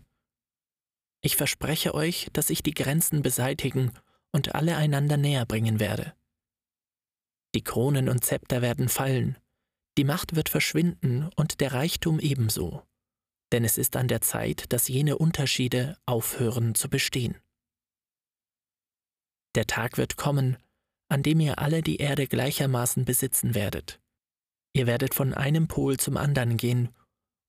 Ich 1.21 1.37
verspreche 1.37 1.95
euch, 1.95 2.29
dass 2.33 2.49
ich 2.49 2.63
die 2.63 2.75
Grenzen 2.75 3.21
beseitigen 3.21 3.93
und 4.33 4.55
alle 4.55 4.77
einander 4.77 5.19
näher 5.19 5.45
bringen 5.45 5.81
werde. 5.81 6.15
Die 7.55 7.63
Kronen 7.63 8.09
und 8.09 8.25
Zepter 8.25 8.63
werden 8.63 8.89
fallen, 8.89 9.37
die 9.99 10.05
Macht 10.05 10.35
wird 10.35 10.49
verschwinden 10.49 11.29
und 11.37 11.61
der 11.61 11.73
Reichtum 11.73 12.19
ebenso 12.19 12.83
denn 13.55 13.65
es 13.65 13.79
ist 13.79 13.95
an 13.95 14.09
der 14.09 14.21
Zeit, 14.21 14.73
dass 14.73 14.89
jene 14.89 15.17
Unterschiede 15.17 15.97
aufhören 16.07 16.75
zu 16.75 16.91
bestehen. 16.91 17.37
Der 19.55 19.69
Tag 19.69 19.97
wird 19.97 20.17
kommen, 20.17 20.57
an 21.09 21.23
dem 21.23 21.39
ihr 21.39 21.61
alle 21.61 21.81
die 21.81 21.99
Erde 21.99 22.27
gleichermaßen 22.27 23.05
besitzen 23.05 23.55
werdet. 23.55 24.01
Ihr 24.75 24.87
werdet 24.87 25.15
von 25.15 25.33
einem 25.33 25.69
Pol 25.69 25.99
zum 25.99 26.17
anderen 26.17 26.57
gehen, 26.57 26.91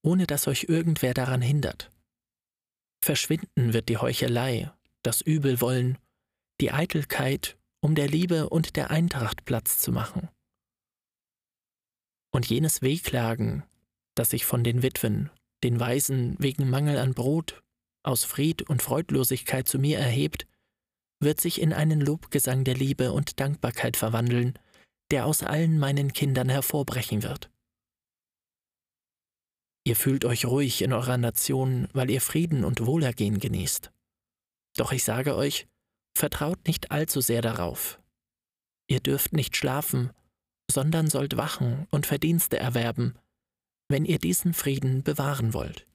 ohne 0.03 0.27
dass 0.27 0.47
euch 0.47 0.65
irgendwer 0.69 1.13
daran 1.13 1.41
hindert. 1.41 1.91
Verschwinden 3.03 3.73
wird 3.73 3.89
die 3.89 3.97
Heuchelei, 3.97 4.71
das 5.03 5.21
Übelwollen, 5.21 5.97
die 6.61 6.71
Eitelkeit, 6.71 7.57
um 7.81 7.95
der 7.95 8.07
Liebe 8.07 8.49
und 8.49 8.75
der 8.75 8.91
Eintracht 8.91 9.45
Platz 9.45 9.79
zu 9.79 9.91
machen. 9.91 10.29
Und 12.31 12.47
jenes 12.47 12.81
Wehklagen, 12.81 13.63
das 14.15 14.29
sich 14.29 14.45
von 14.45 14.63
den 14.63 14.83
Witwen 14.83 15.29
den 15.63 15.79
Weisen 15.79 16.35
wegen 16.37 16.69
Mangel 16.69 16.97
an 16.99 17.13
Brot 17.15 17.63
aus 18.03 18.23
Fried 18.23 18.61
und 18.61 18.83
Freudlosigkeit 18.83 19.67
zu 19.67 19.79
mir 19.79 19.97
erhebt, 19.97 20.45
wird 21.19 21.41
sich 21.41 21.59
in 21.59 21.73
einen 21.73 22.01
Lobgesang 22.01 22.63
der 22.63 22.75
Liebe 22.75 23.11
und 23.11 23.39
Dankbarkeit 23.39 23.97
verwandeln, 23.97 24.59
der 25.11 25.25
aus 25.25 25.43
allen 25.43 25.77
meinen 25.77 26.13
Kindern 26.13 26.49
hervorbrechen 26.49 27.23
wird. 27.23 27.51
Ihr 29.87 29.95
fühlt 29.95 30.25
euch 30.25 30.45
ruhig 30.45 30.81
in 30.81 30.93
eurer 30.93 31.17
Nation, 31.17 31.87
weil 31.93 32.09
ihr 32.09 32.21
Frieden 32.21 32.65
und 32.65 32.85
Wohlergehen 32.85 33.39
genießt. 33.39 33.91
Doch 34.77 34.91
ich 34.91 35.03
sage 35.03 35.35
euch, 35.35 35.67
vertraut 36.17 36.65
nicht 36.65 36.91
allzu 36.91 37.21
sehr 37.21 37.41
darauf. 37.41 38.01
Ihr 38.87 38.99
dürft 38.99 39.33
nicht 39.33 39.55
schlafen, 39.55 40.11
sondern 40.69 41.07
sollt 41.07 41.37
wachen 41.37 41.87
und 41.91 42.07
Verdienste 42.07 42.57
erwerben, 42.57 43.17
wenn 43.87 44.05
ihr 44.05 44.17
diesen 44.17 44.53
Frieden 44.53 45.03
bewahren 45.03 45.53
wollt. 45.53 45.87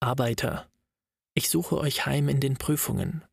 Arbeiter, 0.00 0.70
ich 1.34 1.50
suche 1.50 1.76
euch 1.76 2.06
heim 2.06 2.28
in 2.28 2.40
den 2.40 2.56
Prüfungen, 2.56 3.24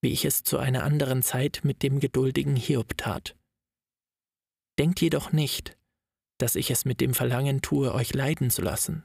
wie 0.00 0.12
ich 0.12 0.24
es 0.24 0.42
zu 0.42 0.58
einer 0.58 0.84
anderen 0.84 1.22
Zeit 1.22 1.60
mit 1.64 1.82
dem 1.82 2.00
geduldigen 2.00 2.56
Hiob 2.56 2.96
tat. 2.96 3.36
Denkt 4.78 5.00
jedoch 5.00 5.32
nicht, 5.32 5.76
dass 6.38 6.54
ich 6.54 6.70
es 6.70 6.84
mit 6.84 7.00
dem 7.00 7.14
Verlangen 7.14 7.62
tue, 7.62 7.92
euch 7.92 8.14
leiden 8.14 8.50
zu 8.50 8.62
lassen. 8.62 9.04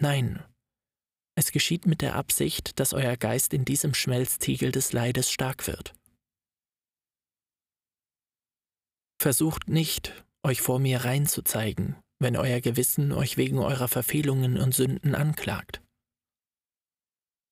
Nein, 0.00 0.44
es 1.36 1.50
geschieht 1.50 1.86
mit 1.86 2.00
der 2.00 2.14
Absicht, 2.14 2.78
dass 2.78 2.94
euer 2.94 3.16
Geist 3.16 3.52
in 3.54 3.64
diesem 3.64 3.94
Schmelztiegel 3.94 4.70
des 4.70 4.92
Leides 4.92 5.30
stark 5.30 5.66
wird. 5.66 5.94
Versucht 9.20 9.68
nicht, 9.68 10.24
euch 10.44 10.60
vor 10.60 10.78
mir 10.78 11.04
rein 11.04 11.26
zu 11.26 11.42
zeigen, 11.42 11.96
wenn 12.20 12.36
euer 12.36 12.60
Gewissen 12.60 13.10
euch 13.10 13.36
wegen 13.36 13.58
eurer 13.58 13.88
Verfehlungen 13.88 14.58
und 14.58 14.74
Sünden 14.74 15.14
anklagt. 15.14 15.83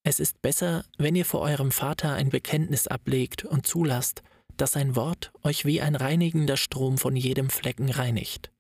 Es 0.05 0.19
ist 0.19 0.43
besser, 0.43 0.85
wenn 0.99 1.15
ihr 1.15 1.25
vor 1.25 1.41
eurem 1.41 1.71
Vater 1.71 2.15
ein 2.15 2.31
Bekenntnis 2.31 2.89
ablegt 2.89 3.45
und 3.45 3.67
zulasst, 3.67 4.23
dass 4.57 4.73
sein 4.73 4.97
Wort 4.97 5.33
euch 5.43 5.65
wie 5.65 5.81
ein 5.81 5.95
reinigender 5.95 6.57
Strom 6.57 6.99
von 6.99 7.17
jedem 7.17 7.51
Flecken 7.51 7.89
reinigt. 7.91 8.53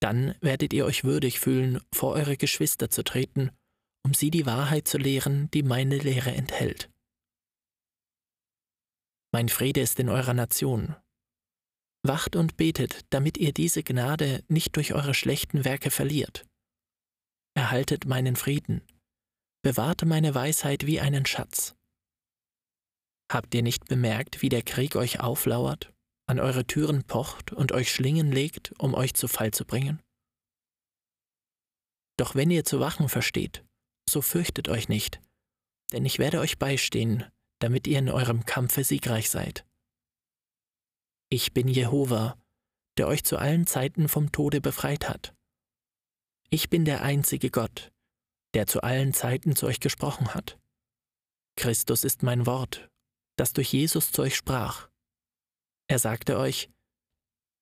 Dann 0.00 0.34
werdet 0.40 0.72
ihr 0.72 0.84
euch 0.84 1.04
würdig 1.04 1.40
fühlen, 1.40 1.80
vor 1.92 2.12
eure 2.12 2.36
Geschwister 2.36 2.90
zu 2.90 3.04
treten, 3.04 3.50
um 4.04 4.12
sie 4.12 4.30
die 4.30 4.46
Wahrheit 4.46 4.86
zu 4.86 4.98
lehren, 4.98 5.50
die 5.52 5.62
meine 5.62 5.96
Lehre 5.96 6.32
enthält. 6.32 6.90
Mein 9.32 9.48
Friede 9.48 9.80
ist 9.80 9.98
in 9.98 10.08
eurer 10.08 10.34
Nation, 10.34 10.94
Wacht 12.06 12.36
und 12.36 12.58
betet, 12.58 13.06
damit 13.08 13.38
ihr 13.38 13.54
diese 13.54 13.82
Gnade 13.82 14.44
nicht 14.48 14.76
durch 14.76 14.92
eure 14.92 15.14
schlechten 15.14 15.64
Werke 15.64 15.90
verliert. 15.90 16.44
Erhaltet 17.56 18.04
meinen 18.04 18.36
Frieden, 18.36 18.82
bewahrt 19.64 20.04
meine 20.04 20.34
Weisheit 20.34 20.84
wie 20.86 21.00
einen 21.00 21.24
Schatz. 21.24 21.74
Habt 23.32 23.54
ihr 23.54 23.62
nicht 23.62 23.86
bemerkt, 23.86 24.42
wie 24.42 24.50
der 24.50 24.62
Krieg 24.62 24.94
euch 24.94 25.20
auflauert, 25.20 25.90
an 26.26 26.38
eure 26.38 26.66
Türen 26.66 27.04
pocht 27.04 27.50
und 27.50 27.72
euch 27.72 27.90
Schlingen 27.90 28.30
legt, 28.30 28.74
um 28.78 28.92
euch 28.92 29.14
zu 29.14 29.26
Fall 29.26 29.52
zu 29.52 29.64
bringen? 29.64 30.02
Doch 32.18 32.34
wenn 32.34 32.50
ihr 32.50 32.64
zu 32.64 32.78
wachen 32.78 33.08
versteht, 33.08 33.64
so 34.08 34.20
fürchtet 34.20 34.68
euch 34.68 34.90
nicht, 34.90 35.22
denn 35.92 36.04
ich 36.04 36.18
werde 36.18 36.40
euch 36.40 36.58
beistehen, 36.58 37.24
damit 37.58 37.86
ihr 37.86 37.98
in 37.98 38.10
eurem 38.10 38.44
Kampfe 38.44 38.84
siegreich 38.84 39.30
seid. 39.30 39.64
Ich 41.30 41.54
bin 41.54 41.68
Jehova, 41.68 42.36
der 42.98 43.08
euch 43.08 43.24
zu 43.24 43.38
allen 43.38 43.66
Zeiten 43.66 44.08
vom 44.08 44.30
Tode 44.30 44.60
befreit 44.60 45.08
hat. 45.08 45.34
Ich 46.50 46.68
bin 46.68 46.84
der 46.84 47.00
einzige 47.00 47.50
Gott, 47.50 47.93
der 48.54 48.66
zu 48.66 48.82
allen 48.82 49.12
Zeiten 49.12 49.56
zu 49.56 49.66
euch 49.66 49.80
gesprochen 49.80 50.34
hat. 50.34 50.58
Christus 51.56 52.04
ist 52.04 52.22
mein 52.22 52.46
Wort, 52.46 52.88
das 53.36 53.52
durch 53.52 53.72
Jesus 53.72 54.12
zu 54.12 54.22
euch 54.22 54.36
sprach. 54.36 54.88
Er 55.88 55.98
sagte 55.98 56.38
euch, 56.38 56.70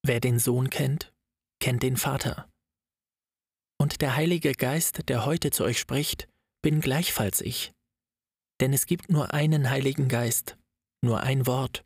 wer 0.02 0.20
den 0.20 0.38
Sohn 0.38 0.70
kennt, 0.70 1.12
kennt 1.60 1.82
den 1.82 1.96
Vater. 1.96 2.48
Und 3.78 4.00
der 4.00 4.16
Heilige 4.16 4.52
Geist, 4.52 5.08
der 5.08 5.24
heute 5.24 5.50
zu 5.50 5.64
euch 5.64 5.78
spricht, 5.78 6.28
bin 6.62 6.80
gleichfalls 6.80 7.40
ich. 7.40 7.72
Denn 8.60 8.72
es 8.72 8.86
gibt 8.86 9.10
nur 9.10 9.34
einen 9.34 9.70
Heiligen 9.70 10.08
Geist, 10.08 10.56
nur 11.02 11.20
ein 11.20 11.46
Wort, 11.46 11.84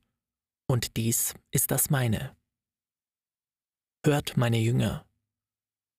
und 0.68 0.96
dies 0.96 1.34
ist 1.52 1.70
das 1.70 1.90
meine. 1.90 2.36
Hört, 4.04 4.36
meine 4.36 4.58
Jünger. 4.58 5.06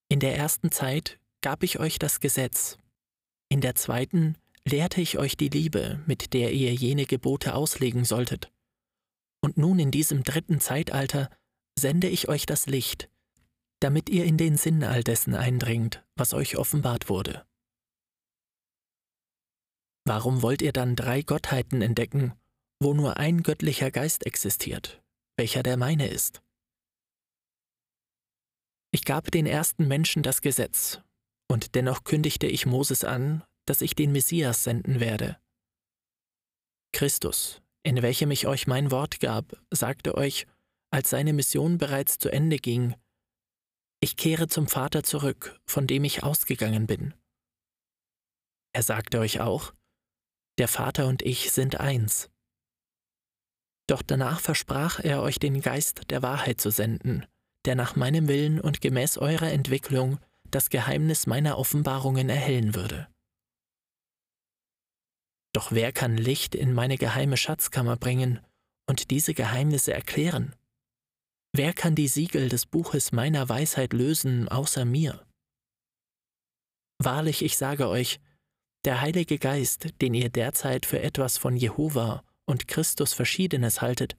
In 0.09 0.19
der 0.19 0.37
ersten 0.37 0.71
Zeit 0.71 1.19
gab 1.41 1.63
ich 1.63 1.79
euch 1.79 1.99
das 1.99 2.19
Gesetz, 2.19 2.77
in 3.49 3.61
der 3.61 3.75
zweiten 3.75 4.37
lehrte 4.65 5.01
ich 5.01 5.17
euch 5.17 5.37
die 5.37 5.49
Liebe, 5.49 6.03
mit 6.05 6.33
der 6.33 6.51
ihr 6.51 6.73
jene 6.73 7.05
Gebote 7.05 7.55
auslegen 7.55 8.03
solltet. 8.03 8.51
Und 9.41 9.57
nun 9.57 9.79
in 9.79 9.91
diesem 9.91 10.23
dritten 10.23 10.59
Zeitalter 10.59 11.29
sende 11.79 12.07
ich 12.09 12.27
euch 12.27 12.45
das 12.45 12.65
Licht, 12.65 13.09
damit 13.79 14.09
ihr 14.09 14.25
in 14.25 14.37
den 14.37 14.57
Sinn 14.57 14.83
all 14.83 15.03
dessen 15.03 15.35
eindringt, 15.35 16.03
was 16.15 16.33
euch 16.33 16.57
offenbart 16.57 17.09
wurde. 17.09 17.45
Warum 20.05 20.41
wollt 20.41 20.61
ihr 20.61 20.73
dann 20.73 20.95
drei 20.95 21.21
Gottheiten 21.21 21.81
entdecken, 21.81 22.33
wo 22.79 22.93
nur 22.93 23.17
ein 23.17 23.43
göttlicher 23.43 23.91
Geist 23.91 24.25
existiert, 24.25 25.01
welcher 25.37 25.63
der 25.63 25.77
meine 25.77 26.07
ist? 26.07 26.41
Ich 28.91 29.03
gab 29.05 29.31
den 29.31 29.45
ersten 29.45 29.87
Menschen 29.87 30.23
das 30.23 30.41
Gesetz, 30.41 31.01
und 31.47 31.75
dennoch 31.75 32.03
kündigte 32.03 32.47
ich 32.47 32.65
Moses 32.65 33.03
an, 33.03 33.43
dass 33.65 33.81
ich 33.81 33.95
den 33.95 34.11
Messias 34.11 34.63
senden 34.63 34.99
werde. 34.99 35.37
Christus, 36.93 37.61
in 37.83 38.01
welchem 38.01 38.31
ich 38.31 38.47
euch 38.47 38.67
mein 38.67 38.91
Wort 38.91 39.19
gab, 39.19 39.57
sagte 39.71 40.15
euch, 40.15 40.47
als 40.91 41.09
seine 41.09 41.33
Mission 41.33 41.77
bereits 41.77 42.17
zu 42.17 42.29
Ende 42.29 42.57
ging, 42.57 42.95
ich 43.99 44.15
kehre 44.15 44.47
zum 44.47 44.67
Vater 44.67 45.03
zurück, 45.03 45.59
von 45.65 45.87
dem 45.87 46.03
ich 46.03 46.23
ausgegangen 46.23 46.85
bin. 46.85 47.13
Er 48.73 48.83
sagte 48.83 49.19
euch 49.19 49.41
auch, 49.41 49.73
der 50.59 50.67
Vater 50.67 51.07
und 51.07 51.23
ich 51.23 51.51
sind 51.51 51.79
eins. 51.79 52.29
Doch 53.87 54.01
danach 54.01 54.39
versprach 54.39 54.99
er 54.99 55.21
euch 55.21 55.39
den 55.39 55.61
Geist 55.61 56.09
der 56.11 56.21
Wahrheit 56.21 56.61
zu 56.61 56.71
senden, 56.71 57.25
der 57.65 57.75
nach 57.75 57.95
meinem 57.95 58.27
Willen 58.27 58.59
und 58.59 58.81
gemäß 58.81 59.17
eurer 59.17 59.51
Entwicklung 59.51 60.19
das 60.51 60.69
Geheimnis 60.69 61.27
meiner 61.27 61.57
Offenbarungen 61.57 62.29
erhellen 62.29 62.75
würde. 62.75 63.07
Doch 65.53 65.71
wer 65.71 65.91
kann 65.91 66.17
Licht 66.17 66.55
in 66.55 66.73
meine 66.73 66.97
geheime 66.97 67.37
Schatzkammer 67.37 67.97
bringen 67.97 68.39
und 68.87 69.09
diese 69.11 69.33
Geheimnisse 69.33 69.93
erklären? 69.93 70.55
Wer 71.53 71.73
kann 71.73 71.95
die 71.95 72.07
Siegel 72.07 72.49
des 72.49 72.65
Buches 72.65 73.11
meiner 73.11 73.49
Weisheit 73.49 73.93
lösen 73.93 74.47
außer 74.47 74.85
mir? 74.85 75.25
Wahrlich, 76.99 77.41
ich 77.43 77.57
sage 77.57 77.87
euch, 77.87 78.19
der 78.85 79.01
Heilige 79.01 79.39
Geist, 79.39 79.87
den 80.01 80.13
ihr 80.13 80.29
derzeit 80.29 80.85
für 80.85 81.01
etwas 81.01 81.37
von 81.37 81.55
Jehova 81.55 82.23
und 82.45 82.67
Christus 82.67 83.13
Verschiedenes 83.13 83.81
haltet, 83.81 84.15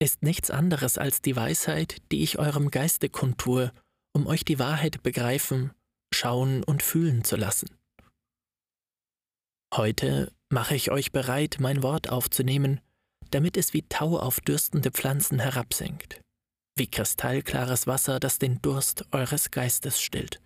ist 0.00 0.22
nichts 0.22 0.50
anderes 0.50 0.98
als 0.98 1.22
die 1.22 1.36
Weisheit, 1.36 2.02
die 2.10 2.22
ich 2.22 2.38
eurem 2.38 2.70
Geiste 2.70 3.08
kundtue, 3.08 3.72
um 4.12 4.26
euch 4.26 4.44
die 4.44 4.58
Wahrheit 4.58 5.02
begreifen, 5.02 5.72
schauen 6.14 6.62
und 6.64 6.82
fühlen 6.82 7.24
zu 7.24 7.36
lassen. 7.36 7.68
Heute 9.74 10.32
mache 10.50 10.74
ich 10.74 10.90
euch 10.90 11.12
bereit, 11.12 11.56
mein 11.60 11.82
Wort 11.82 12.10
aufzunehmen, 12.10 12.80
damit 13.30 13.56
es 13.56 13.72
wie 13.72 13.82
Tau 13.88 14.18
auf 14.18 14.40
dürstende 14.40 14.90
Pflanzen 14.90 15.38
herabsinkt, 15.38 16.20
wie 16.76 16.86
kristallklares 16.86 17.86
Wasser, 17.86 18.20
das 18.20 18.38
den 18.38 18.60
Durst 18.60 19.06
eures 19.12 19.50
Geistes 19.50 20.00
stillt. 20.00 20.42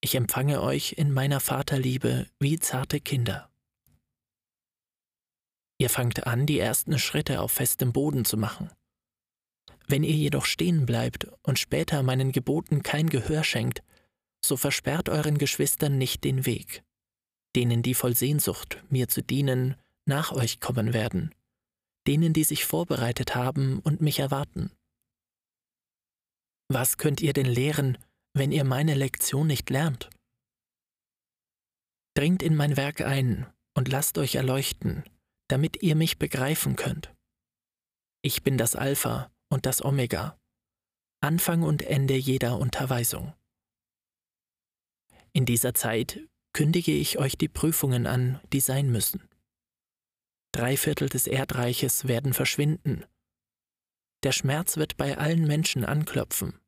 Ich 0.00 0.14
empfange 0.14 0.62
euch 0.62 0.92
in 0.92 1.12
meiner 1.12 1.40
Vaterliebe 1.40 2.26
wie 2.38 2.58
zarte 2.58 3.00
Kinder. 3.00 3.50
Ihr 5.80 5.90
fangt 5.90 6.26
an, 6.26 6.46
die 6.46 6.58
ersten 6.58 6.98
Schritte 6.98 7.40
auf 7.40 7.52
festem 7.52 7.92
Boden 7.92 8.24
zu 8.24 8.36
machen. 8.36 8.70
Wenn 9.88 10.04
ihr 10.04 10.14
jedoch 10.14 10.44
stehen 10.44 10.86
bleibt 10.86 11.26
und 11.42 11.58
später 11.58 12.02
meinen 12.02 12.30
Geboten 12.30 12.82
kein 12.82 13.08
Gehör 13.08 13.42
schenkt, 13.42 13.82
so 14.44 14.56
versperrt 14.56 15.08
euren 15.08 15.38
Geschwistern 15.38 15.98
nicht 15.98 16.24
den 16.24 16.46
Weg 16.46 16.84
denen, 17.58 17.82
die 17.82 17.94
voll 17.94 18.14
Sehnsucht, 18.14 18.82
mir 18.88 19.08
zu 19.08 19.22
dienen, 19.22 19.76
nach 20.04 20.32
euch 20.32 20.60
kommen 20.60 20.92
werden, 20.92 21.34
denen, 22.06 22.32
die 22.32 22.44
sich 22.44 22.64
vorbereitet 22.64 23.34
haben 23.34 23.80
und 23.80 24.00
mich 24.00 24.20
erwarten. 24.20 24.70
Was 26.68 26.98
könnt 26.98 27.20
ihr 27.20 27.32
denn 27.32 27.46
lehren, 27.46 27.98
wenn 28.32 28.52
ihr 28.52 28.64
meine 28.64 28.94
Lektion 28.94 29.46
nicht 29.46 29.70
lernt? 29.70 30.08
Dringt 32.14 32.42
in 32.42 32.54
mein 32.54 32.76
Werk 32.76 33.00
ein 33.00 33.46
und 33.74 33.88
lasst 33.88 34.18
euch 34.18 34.36
erleuchten, 34.36 35.04
damit 35.48 35.82
ihr 35.82 35.96
mich 35.96 36.18
begreifen 36.18 36.76
könnt. 36.76 37.12
Ich 38.22 38.42
bin 38.42 38.58
das 38.58 38.76
Alpha 38.76 39.30
und 39.48 39.66
das 39.66 39.84
Omega, 39.84 40.38
Anfang 41.20 41.62
und 41.62 41.82
Ende 41.82 42.14
jeder 42.14 42.58
Unterweisung. 42.58 43.34
In 45.32 45.46
dieser 45.46 45.74
Zeit 45.74 46.20
kündige 46.52 46.92
ich 46.92 47.18
euch 47.18 47.36
die 47.36 47.48
Prüfungen 47.48 48.06
an, 48.06 48.40
die 48.52 48.60
sein 48.60 48.90
müssen. 48.90 49.28
Drei 50.52 50.76
Viertel 50.76 51.08
des 51.08 51.26
Erdreiches 51.26 52.08
werden 52.08 52.34
verschwinden. 52.34 53.04
Der 54.24 54.32
Schmerz 54.32 54.76
wird 54.76 54.96
bei 54.96 55.18
allen 55.18 55.46
Menschen 55.46 55.84
anklopfen. 55.84 56.58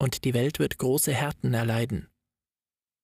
Und 0.00 0.24
die 0.24 0.34
Welt 0.34 0.58
wird 0.58 0.78
große 0.78 1.12
Härten 1.12 1.54
erleiden. 1.54 2.08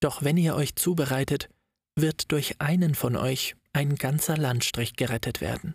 Doch 0.01 0.23
wenn 0.23 0.37
ihr 0.37 0.55
euch 0.55 0.77
zubereitet, 0.77 1.49
wird 1.97 2.31
durch 2.33 2.61
einen 2.61 2.95
von 2.95 3.17
euch 3.17 3.57
ein 3.73 3.95
ganzer 3.95 4.37
Landstrich 4.37 4.97
gerettet 4.97 5.41
werden. 5.41 5.75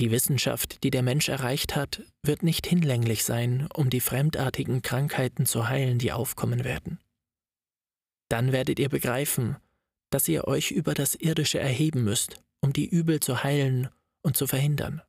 Die 0.00 0.12
Wissenschaft, 0.12 0.84
die 0.84 0.90
der 0.90 1.02
Mensch 1.02 1.28
erreicht 1.28 1.74
hat, 1.74 2.02
wird 2.22 2.44
nicht 2.44 2.66
hinlänglich 2.66 3.24
sein, 3.24 3.68
um 3.74 3.90
die 3.90 4.00
fremdartigen 4.00 4.80
Krankheiten 4.80 5.44
zu 5.44 5.68
heilen, 5.68 5.98
die 5.98 6.12
aufkommen 6.12 6.62
werden. 6.62 7.00
Dann 8.28 8.52
werdet 8.52 8.78
ihr 8.78 8.88
begreifen, 8.88 9.56
dass 10.10 10.28
ihr 10.28 10.46
euch 10.46 10.70
über 10.70 10.94
das 10.94 11.16
Irdische 11.16 11.58
erheben 11.58 12.04
müsst, 12.04 12.40
um 12.60 12.72
die 12.72 12.86
Übel 12.86 13.18
zu 13.20 13.42
heilen 13.42 13.88
und 14.22 14.36
zu 14.36 14.46
verhindern. 14.46 15.02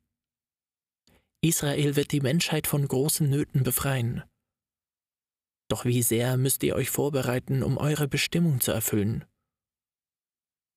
Israel 1.41 1.95
wird 1.95 2.11
die 2.11 2.21
Menschheit 2.21 2.65
von 2.65 2.87
großen 2.87 3.29
Nöten 3.29 3.63
befreien. 3.63 4.23
Doch 5.69 5.85
wie 5.85 6.01
sehr 6.01 6.35
müsst 6.35 6.63
ihr 6.63 6.75
euch 6.75 6.89
vorbereiten, 6.89 7.61
um 7.61 7.77
eure 7.77 8.07
Bestimmung 8.07 8.59
zu 8.59 8.71
erfüllen? 8.71 9.23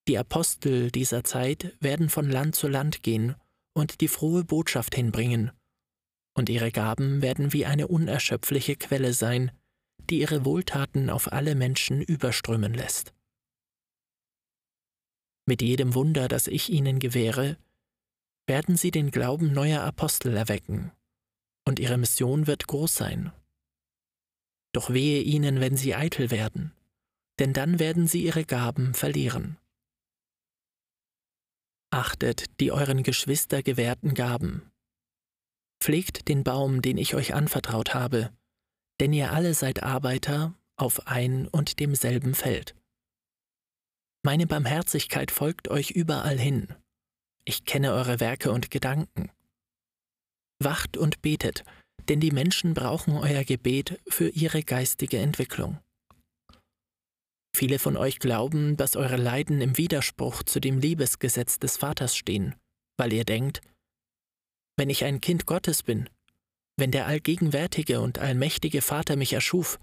Die 0.07 0.19
Apostel 0.19 0.91
dieser 0.91 1.25
Zeit 1.25 1.77
werden 1.81 2.11
von 2.11 2.29
Land 2.29 2.57
zu 2.57 2.69
Land 2.69 3.03
gehen 3.03 3.37
und 3.75 4.01
die 4.01 4.09
frohe 4.09 4.45
Botschaft 4.45 4.95
hinbringen, 4.95 5.51
und 6.35 6.49
ihre 6.49 6.73
Gaben 6.73 7.23
werden 7.23 7.53
wie 7.53 7.67
eine 7.67 7.89
unerschöpfliche 7.89 8.77
Quelle 8.77 9.13
sein, 9.13 9.51
die 10.11 10.21
ihre 10.21 10.45
Wohltaten 10.45 11.11
auf 11.11 11.33
alle 11.33 11.55
Menschen 11.55 12.03
überströmen 12.03 12.75
lässt. 12.75 13.15
Mit 15.47 15.63
jedem 15.63 15.95
Wunder, 15.95 16.29
das 16.29 16.47
ich 16.47 16.71
ihnen 16.71 16.99
gewähre, 16.99 17.59
werden 18.47 18.77
sie 18.77 18.91
den 18.91 19.11
Glauben 19.11 19.53
neuer 19.53 19.83
Apostel 19.83 20.37
erwecken, 20.37 20.93
und 21.67 21.79
ihre 21.79 21.99
Mission 21.99 22.47
wird 22.47 22.67
groß 22.67 22.95
sein. 22.95 23.33
Doch 24.73 24.91
wehe 24.91 25.21
ihnen, 25.21 25.61
wenn 25.61 25.77
sie 25.77 25.95
eitel 25.95 26.31
werden, 26.31 26.73
denn 27.39 27.53
dann 27.53 27.79
werden 27.79 28.07
sie 28.07 28.25
ihre 28.25 28.45
Gaben 28.45 28.95
verlieren. 28.95 29.59
Achtet 31.93 32.59
die 32.59 32.73
euren 32.73 33.03
Geschwister 33.03 33.63
gewährten 33.63 34.15
Gaben. 34.15 34.73
Pflegt 35.79 36.29
den 36.29 36.43
Baum, 36.43 36.81
den 36.81 36.97
ich 36.97 37.15
euch 37.15 37.35
anvertraut 37.35 37.93
habe, 37.93 38.33
denn 38.99 39.13
ihr 39.13 39.31
alle 39.31 39.53
seid 39.53 39.83
Arbeiter 39.83 40.55
auf 40.77 41.07
ein 41.07 41.49
und 41.49 41.81
demselben 41.81 42.35
Feld. 42.35 42.75
Meine 44.25 44.47
Barmherzigkeit 44.47 45.31
folgt 45.31 45.69
euch 45.69 45.91
überall 45.91 46.39
hin. 46.39 46.75
Ich 47.45 47.67
kenne 47.67 47.93
eure 47.93 48.21
Werke 48.21 48.53
und 48.53 48.71
Gedanken. 48.71 49.31
Wacht 50.61 50.97
und 50.97 51.21
betet, 51.21 51.63
denn 52.09 52.21
die 52.21 52.31
Menschen 52.31 52.73
brauchen 52.73 53.19
euer 53.19 53.45
Gebet 53.45 54.01
für 54.09 54.31
ihre 54.31 54.63
geistige 54.63 55.19
Entwicklung. 55.19 55.79
Viele 57.55 57.79
von 57.79 57.97
euch 57.97 58.19
glauben, 58.19 58.77
dass 58.77 58.97
eure 58.97 59.17
Leiden 59.17 59.61
im 59.61 59.77
Widerspruch 59.77 60.43
zu 60.43 60.61
dem 60.61 60.79
Liebesgesetz 60.79 61.59
des 61.59 61.77
Vaters 61.77 62.17
stehen, 62.17 62.55
weil 62.97 63.13
ihr 63.13 63.25
denkt, 63.25 63.61
wenn 64.77 64.89
ich 64.89 65.05
ein 65.05 65.21
Kind 65.21 65.47
Gottes 65.47 65.83
bin, 65.83 66.09
wenn 66.77 66.91
der 66.91 67.07
allgegenwärtige 67.07 68.01
und 68.01 68.19
allmächtige 68.19 68.81
Vater 68.81 69.17
mich 69.17 69.35
erschuf, 69.35 69.79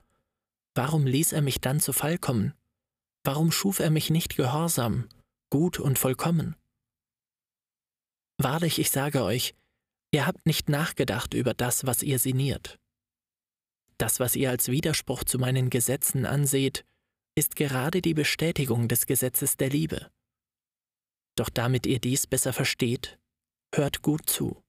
warum 0.76 1.06
ließ 1.06 1.34
er 1.34 1.42
mich 1.42 1.62
dann 1.62 1.80
zu 1.80 1.94
Fall 1.94 2.18
kommen? 2.18 2.54
Warum 3.24 3.52
schuf 3.52 3.80
er 3.80 3.92
mich 3.92 4.10
nicht 4.10 4.36
gehorsam, 4.36 5.08
gut 5.52 5.80
und 5.80 6.00
vollkommen? 6.00 6.56
Wahrlich, 8.38 8.80
ich 8.80 8.90
sage 8.90 9.24
euch, 9.24 9.54
ihr 10.12 10.26
habt 10.26 10.46
nicht 10.46 10.70
nachgedacht 10.70 11.34
über 11.34 11.54
das, 11.54 11.86
was 11.86 12.02
ihr 12.02 12.18
sinniert. 12.18 12.80
Das, 13.98 14.20
was 14.20 14.36
ihr 14.36 14.50
als 14.50 14.70
Widerspruch 14.70 15.26
zu 15.26 15.38
meinen 15.38 15.70
Gesetzen 15.70 16.26
anseht, 16.26 16.86
ist 17.36 17.56
gerade 17.56 18.02
die 18.02 18.14
Bestätigung 18.14 18.88
des 18.88 19.06
Gesetzes 19.06 19.58
der 19.58 19.70
Liebe. 19.70 20.12
Doch 21.38 21.50
damit 21.50 21.86
ihr 21.86 22.00
dies 22.00 22.28
besser 22.28 22.52
versteht, 22.52 23.18
hört 23.74 24.02
gut 24.02 24.30
zu. 24.30 24.62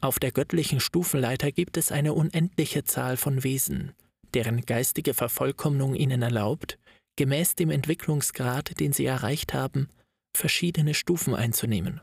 Auf 0.00 0.18
der 0.18 0.32
göttlichen 0.32 0.80
Stufenleiter 0.80 1.52
gibt 1.52 1.76
es 1.76 1.92
eine 1.92 2.14
unendliche 2.14 2.84
Zahl 2.84 3.16
von 3.16 3.44
Wesen, 3.44 3.92
deren 4.32 4.62
geistige 4.62 5.14
Vervollkommnung 5.14 5.94
ihnen 5.94 6.22
erlaubt, 6.22 6.78
gemäß 7.16 7.54
dem 7.54 7.70
Entwicklungsgrad, 7.70 8.80
den 8.80 8.92
sie 8.92 9.04
erreicht 9.04 9.52
haben, 9.54 9.88
verschiedene 10.34 10.94
Stufen 10.94 11.34
einzunehmen. 11.34 12.00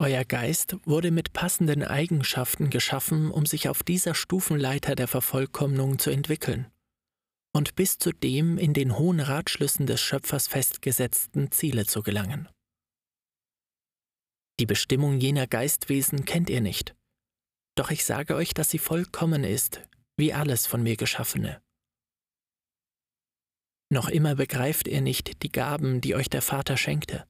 Euer 0.00 0.24
Geist 0.24 0.76
wurde 0.84 1.12
mit 1.12 1.32
passenden 1.32 1.84
Eigenschaften 1.84 2.68
geschaffen, 2.68 3.30
um 3.30 3.46
sich 3.46 3.68
auf 3.68 3.84
dieser 3.84 4.14
Stufenleiter 4.14 4.96
der 4.96 5.06
Vervollkommnung 5.06 6.00
zu 6.00 6.10
entwickeln 6.10 6.66
und 7.54 7.76
bis 7.76 7.98
zu 7.98 8.12
dem 8.12 8.58
in 8.58 8.74
den 8.74 8.98
hohen 8.98 9.20
Ratschlüssen 9.20 9.86
des 9.86 10.00
Schöpfers 10.00 10.48
festgesetzten 10.48 11.50
Ziele 11.52 11.86
zu 11.86 12.02
gelangen. 12.02 12.48
Die 14.60 14.66
Bestimmung 14.66 15.18
jener 15.18 15.46
Geistwesen 15.46 16.24
kennt 16.24 16.50
ihr 16.50 16.60
nicht, 16.60 16.94
doch 17.76 17.90
ich 17.90 18.04
sage 18.04 18.34
euch, 18.34 18.54
dass 18.54 18.70
sie 18.70 18.78
vollkommen 18.78 19.44
ist, 19.44 19.82
wie 20.16 20.32
alles 20.32 20.66
von 20.66 20.82
mir 20.82 20.96
Geschaffene. 20.96 21.60
Noch 23.90 24.08
immer 24.08 24.34
begreift 24.34 24.88
ihr 24.88 25.00
nicht 25.00 25.42
die 25.42 25.52
Gaben, 25.52 26.00
die 26.00 26.14
euch 26.14 26.28
der 26.28 26.42
Vater 26.42 26.76
schenkte. 26.76 27.26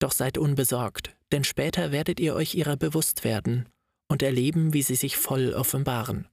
Doch 0.00 0.12
seid 0.12 0.38
unbesorgt, 0.38 1.16
denn 1.32 1.44
später 1.44 1.92
werdet 1.92 2.20
ihr 2.20 2.34
euch 2.34 2.54
ihrer 2.54 2.76
bewusst 2.76 3.24
werden 3.24 3.68
und 4.08 4.22
erleben, 4.22 4.72
wie 4.72 4.82
sie 4.82 4.96
sich 4.96 5.16
voll 5.16 5.54
offenbaren. 5.54 6.28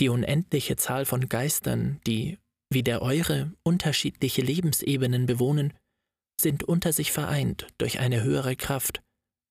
Die 0.00 0.08
unendliche 0.08 0.76
Zahl 0.76 1.04
von 1.04 1.28
Geistern, 1.28 2.00
die, 2.06 2.38
wie 2.70 2.82
der 2.82 3.02
eure, 3.02 3.52
unterschiedliche 3.62 4.40
Lebensebenen 4.40 5.26
bewohnen, 5.26 5.74
sind 6.40 6.64
unter 6.64 6.94
sich 6.94 7.12
vereint 7.12 7.68
durch 7.76 8.00
eine 8.00 8.22
höhere 8.22 8.56
Kraft, 8.56 9.02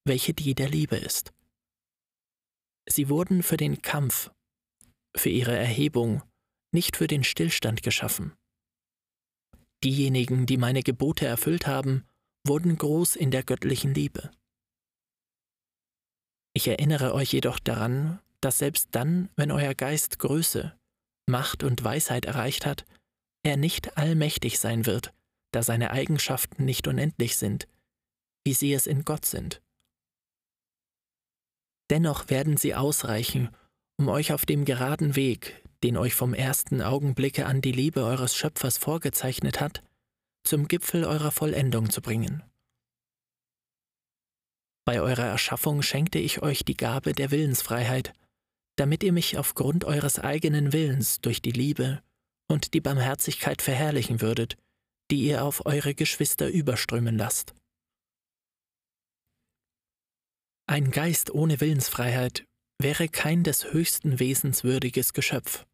welche 0.05 0.33
die 0.33 0.55
der 0.55 0.67
Liebe 0.67 0.95
ist. 0.97 1.31
Sie 2.89 3.09
wurden 3.09 3.43
für 3.43 3.57
den 3.57 3.83
Kampf, 3.83 4.31
für 5.15 5.29
ihre 5.29 5.55
Erhebung, 5.55 6.23
nicht 6.73 6.97
für 6.97 7.05
den 7.05 7.23
Stillstand 7.23 7.83
geschaffen. 7.83 8.33
Diejenigen, 9.83 10.47
die 10.47 10.57
meine 10.57 10.81
Gebote 10.81 11.27
erfüllt 11.27 11.67
haben, 11.67 12.05
wurden 12.45 12.75
groß 12.75 13.15
in 13.15 13.29
der 13.29 13.43
göttlichen 13.43 13.93
Liebe. 13.93 14.31
Ich 16.53 16.67
erinnere 16.67 17.13
euch 17.13 17.31
jedoch 17.31 17.59
daran, 17.59 18.19
dass 18.41 18.57
selbst 18.57 18.89
dann, 18.91 19.29
wenn 19.35 19.51
euer 19.51 19.73
Geist 19.73 20.19
Größe, 20.19 20.75
Macht 21.27 21.63
und 21.63 21.83
Weisheit 21.83 22.25
erreicht 22.25 22.65
hat, 22.65 22.85
er 23.43 23.57
nicht 23.57 23.97
allmächtig 23.97 24.59
sein 24.59 24.85
wird, 24.85 25.13
da 25.51 25.63
seine 25.63 25.91
Eigenschaften 25.91 26.65
nicht 26.65 26.87
unendlich 26.87 27.37
sind, 27.37 27.67
wie 28.43 28.53
sie 28.53 28.73
es 28.73 28.87
in 28.87 29.05
Gott 29.05 29.25
sind. 29.25 29.61
Dennoch 31.89 32.29
werden 32.29 32.57
sie 32.57 32.75
ausreichen, 32.75 33.49
um 33.97 34.09
euch 34.09 34.33
auf 34.33 34.45
dem 34.45 34.65
geraden 34.65 35.15
Weg, 35.15 35.63
den 35.83 35.97
euch 35.97 36.13
vom 36.13 36.33
ersten 36.33 36.81
Augenblicke 36.81 37.45
an 37.45 37.61
die 37.61 37.71
Liebe 37.71 38.03
eures 38.03 38.35
Schöpfers 38.35 38.77
vorgezeichnet 38.77 39.59
hat, 39.59 39.83
zum 40.43 40.67
Gipfel 40.67 41.03
eurer 41.03 41.31
Vollendung 41.31 41.89
zu 41.89 42.01
bringen. 42.01 42.43
Bei 44.85 45.01
eurer 45.01 45.25
Erschaffung 45.25 45.81
schenkte 45.81 46.19
ich 46.19 46.41
euch 46.41 46.65
die 46.65 46.77
Gabe 46.77 47.13
der 47.13 47.31
Willensfreiheit, 47.31 48.13
damit 48.79 49.03
ihr 49.03 49.11
mich 49.11 49.37
aufgrund 49.37 49.83
eures 49.83 50.19
eigenen 50.19 50.71
Willens 50.71 51.19
durch 51.19 51.41
die 51.41 51.51
Liebe 51.51 52.01
und 52.47 52.73
die 52.73 52.79
Barmherzigkeit 52.79 53.61
verherrlichen 53.61 54.21
würdet, 54.21 54.57
die 55.11 55.21
ihr 55.25 55.43
auf 55.43 55.65
eure 55.65 55.93
Geschwister 55.93 56.47
überströmen 56.47 57.17
lasst. 57.17 57.53
Ein 60.65 60.91
Geist 60.91 61.31
ohne 61.31 61.59
Willensfreiheit 61.59 62.45
wäre 62.79 63.09
kein 63.09 63.43
des 63.43 63.73
höchsten 63.73 64.19
Wesens 64.19 64.63
würdiges 64.63 65.11
Geschöpf. 65.13 65.65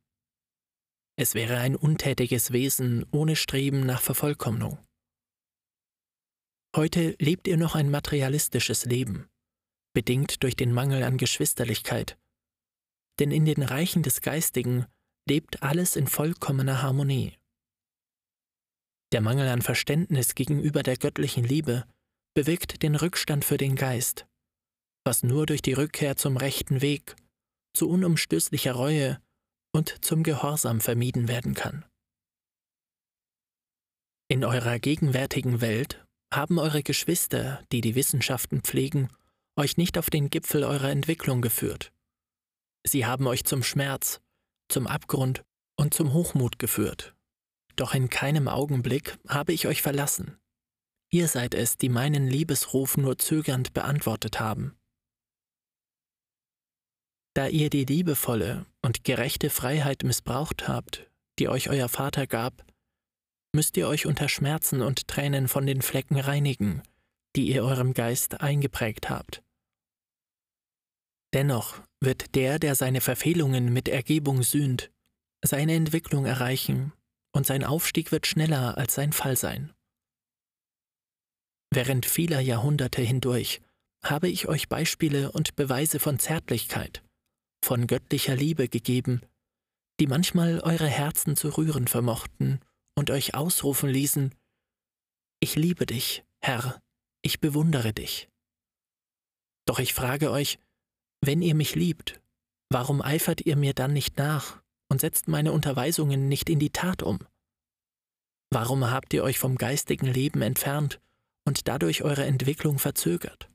Es 1.15 1.35
wäre 1.35 1.57
ein 1.57 1.75
untätiges 1.75 2.53
Wesen 2.53 3.05
ohne 3.11 3.35
Streben 3.35 3.85
nach 3.85 4.01
Vervollkommnung. 4.01 4.79
Heute 6.75 7.15
lebt 7.19 7.47
ihr 7.47 7.57
noch 7.57 7.75
ein 7.75 7.91
materialistisches 7.91 8.85
Leben, 8.85 9.29
bedingt 9.93 10.43
durch 10.43 10.55
den 10.55 10.73
Mangel 10.73 11.03
an 11.03 11.17
Geschwisterlichkeit, 11.17 12.17
denn 13.19 13.31
in 13.31 13.45
den 13.45 13.63
Reichen 13.63 14.03
des 14.03 14.21
Geistigen 14.21 14.85
lebt 15.27 15.63
alles 15.63 15.95
in 15.95 16.07
vollkommener 16.07 16.81
Harmonie. 16.81 17.33
Der 19.11 19.21
Mangel 19.21 19.47
an 19.47 19.61
Verständnis 19.61 20.35
gegenüber 20.35 20.83
der 20.83 20.97
göttlichen 20.97 21.43
Liebe 21.43 21.85
bewirkt 22.35 22.83
den 22.83 22.95
Rückstand 22.95 23.45
für 23.45 23.57
den 23.57 23.75
Geist, 23.75 24.27
was 25.05 25.23
nur 25.23 25.45
durch 25.45 25.61
die 25.61 25.73
Rückkehr 25.73 26.17
zum 26.17 26.37
rechten 26.37 26.81
Weg, 26.81 27.15
zu 27.73 27.89
unumstößlicher 27.89 28.73
Reue 28.73 29.21
und 29.73 30.03
zum 30.03 30.23
Gehorsam 30.23 30.81
vermieden 30.81 31.27
werden 31.27 31.53
kann. 31.53 31.85
In 34.27 34.43
eurer 34.43 34.79
gegenwärtigen 34.79 35.61
Welt 35.61 36.05
haben 36.33 36.57
eure 36.57 36.83
Geschwister, 36.83 37.63
die 37.71 37.81
die 37.81 37.95
Wissenschaften 37.95 38.61
pflegen, 38.61 39.09
euch 39.55 39.77
nicht 39.77 39.97
auf 39.97 40.09
den 40.09 40.29
Gipfel 40.29 40.63
eurer 40.63 40.89
Entwicklung 40.89 41.41
geführt. 41.41 41.93
Sie 42.87 43.05
haben 43.05 43.25
euch 43.25 43.43
zum 43.43 43.63
Schmerz, 43.63 44.21
zum 44.69 44.85
Abgrund 44.85 45.43
und 45.75 45.93
zum 45.93 46.13
Hochmut 46.13 46.59
geführt. 46.59 47.15
Doch 47.75 47.93
in 47.93 48.09
keinem 48.09 48.47
Augenblick 48.47 49.17
habe 49.27 49.53
ich 49.53 49.67
euch 49.67 49.81
verlassen. 49.81 50.37
Ihr 51.11 51.27
seid 51.27 51.55
es, 51.55 51.77
die 51.77 51.89
meinen 51.89 52.27
Liebesruf 52.27 52.95
nur 52.97 53.17
zögernd 53.17 53.73
beantwortet 53.73 54.39
haben. 54.39 54.77
Da 57.33 57.47
ihr 57.47 57.69
die 57.69 57.85
liebevolle 57.85 58.65
und 58.81 59.03
gerechte 59.03 59.49
Freiheit 59.49 60.03
missbraucht 60.03 60.67
habt, 60.67 61.09
die 61.37 61.49
euch 61.49 61.69
euer 61.69 61.89
Vater 61.89 62.27
gab, 62.27 62.65
müsst 63.53 63.75
ihr 63.77 63.87
euch 63.87 64.05
unter 64.05 64.29
Schmerzen 64.29 64.81
und 64.81 65.07
Tränen 65.07 65.47
von 65.47 65.65
den 65.65 65.81
Flecken 65.81 66.19
reinigen, 66.19 66.81
die 67.35 67.47
ihr 67.47 67.65
eurem 67.65 67.93
Geist 67.93 68.41
eingeprägt 68.41 69.09
habt. 69.09 69.44
Dennoch 71.35 71.83
wird 71.99 72.33
der, 72.33 72.59
der 72.59 72.75
seine 72.75 73.01
Verfehlungen 73.01 73.73
mit 73.73 73.89
Ergebung 73.89 74.41
sühnt, 74.41 74.89
seine 75.43 75.73
Entwicklung 75.73 76.25
erreichen, 76.25 76.93
und 77.35 77.45
sein 77.45 77.65
Aufstieg 77.65 78.13
wird 78.13 78.25
schneller 78.25 78.77
als 78.77 78.95
sein 78.95 79.11
Fall 79.11 79.35
sein. 79.35 79.73
Während 81.73 82.05
vieler 82.05 82.39
Jahrhunderte 82.39 83.01
hindurch 83.01 83.61
habe 84.01 84.29
ich 84.29 84.47
euch 84.47 84.69
Beispiele 84.69 85.29
und 85.33 85.57
Beweise 85.57 85.99
von 85.99 86.19
Zärtlichkeit, 86.19 87.03
von 87.61 87.85
göttlicher 87.85 88.37
Liebe 88.37 88.69
gegeben, 88.69 89.21
die 89.99 90.07
manchmal 90.07 90.61
eure 90.61 90.87
Herzen 90.87 91.35
zu 91.35 91.49
rühren 91.49 91.89
vermochten 91.89 92.61
und 92.97 93.11
euch 93.11 93.35
ausrufen 93.35 93.89
ließen, 93.89 94.33
Ich 95.41 95.57
liebe 95.57 95.85
dich, 95.85 96.23
Herr, 96.39 96.81
ich 97.21 97.41
bewundere 97.41 97.91
dich. 97.91 98.29
Doch 99.65 99.79
ich 99.79 99.93
frage 99.93 100.31
euch, 100.31 100.59
wenn 101.25 101.41
ihr 101.41 101.55
mich 101.55 101.75
liebt, 101.75 102.21
warum 102.69 103.01
eifert 103.01 103.41
ihr 103.41 103.55
mir 103.55 103.73
dann 103.73 103.93
nicht 103.93 104.17
nach 104.17 104.61
und 104.89 105.01
setzt 105.01 105.27
meine 105.27 105.51
Unterweisungen 105.51 106.27
nicht 106.27 106.49
in 106.49 106.59
die 106.59 106.71
Tat 106.71 107.03
um? 107.03 107.19
Warum 108.51 108.89
habt 108.89 109.13
ihr 109.13 109.23
euch 109.23 109.39
vom 109.39 109.57
geistigen 109.57 110.07
Leben 110.07 110.41
entfernt 110.41 111.01
und 111.45 111.67
dadurch 111.67 112.03
eure 112.03 112.25
Entwicklung 112.25 112.79
verzögert? 112.79 113.49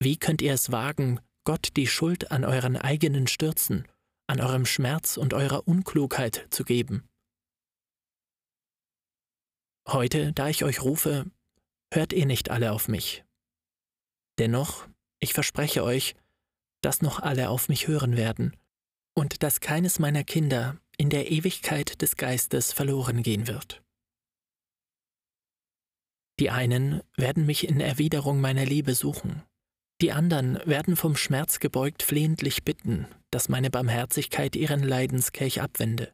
Wie 0.00 0.16
könnt 0.16 0.42
ihr 0.42 0.54
es 0.54 0.72
wagen, 0.72 1.20
Gott 1.44 1.76
die 1.76 1.86
Schuld 1.86 2.30
an 2.30 2.44
euren 2.44 2.76
eigenen 2.76 3.26
Stürzen, 3.26 3.86
an 4.26 4.40
eurem 4.40 4.66
Schmerz 4.66 5.16
und 5.16 5.34
eurer 5.34 5.66
Unklugheit 5.68 6.46
zu 6.50 6.64
geben? 6.64 7.08
Heute, 9.88 10.32
da 10.32 10.48
ich 10.48 10.64
euch 10.64 10.82
rufe, 10.82 11.30
hört 11.92 12.12
ihr 12.12 12.26
nicht 12.26 12.50
alle 12.50 12.72
auf 12.72 12.88
mich. 12.88 13.24
Dennoch, 14.38 14.86
ich 15.18 15.34
verspreche 15.34 15.84
euch, 15.84 16.14
dass 16.80 17.02
noch 17.02 17.20
alle 17.20 17.50
auf 17.50 17.68
mich 17.68 17.88
hören 17.88 18.16
werden 18.16 18.56
und 19.14 19.42
dass 19.42 19.60
keines 19.60 19.98
meiner 19.98 20.24
Kinder 20.24 20.78
in 20.96 21.10
der 21.10 21.30
Ewigkeit 21.30 22.00
des 22.02 22.16
Geistes 22.16 22.72
verloren 22.72 23.22
gehen 23.22 23.46
wird. 23.46 23.82
Die 26.38 26.50
einen 26.50 27.02
werden 27.16 27.44
mich 27.44 27.68
in 27.68 27.80
Erwiderung 27.80 28.40
meiner 28.40 28.64
Liebe 28.64 28.94
suchen, 28.94 29.42
die 30.00 30.12
anderen 30.12 30.58
werden 30.64 30.96
vom 30.96 31.14
Schmerz 31.14 31.58
gebeugt 31.58 32.02
flehentlich 32.02 32.64
bitten, 32.64 33.06
dass 33.30 33.50
meine 33.50 33.70
Barmherzigkeit 33.70 34.56
ihren 34.56 34.82
Leidenskelch 34.82 35.60
abwende. 35.60 36.12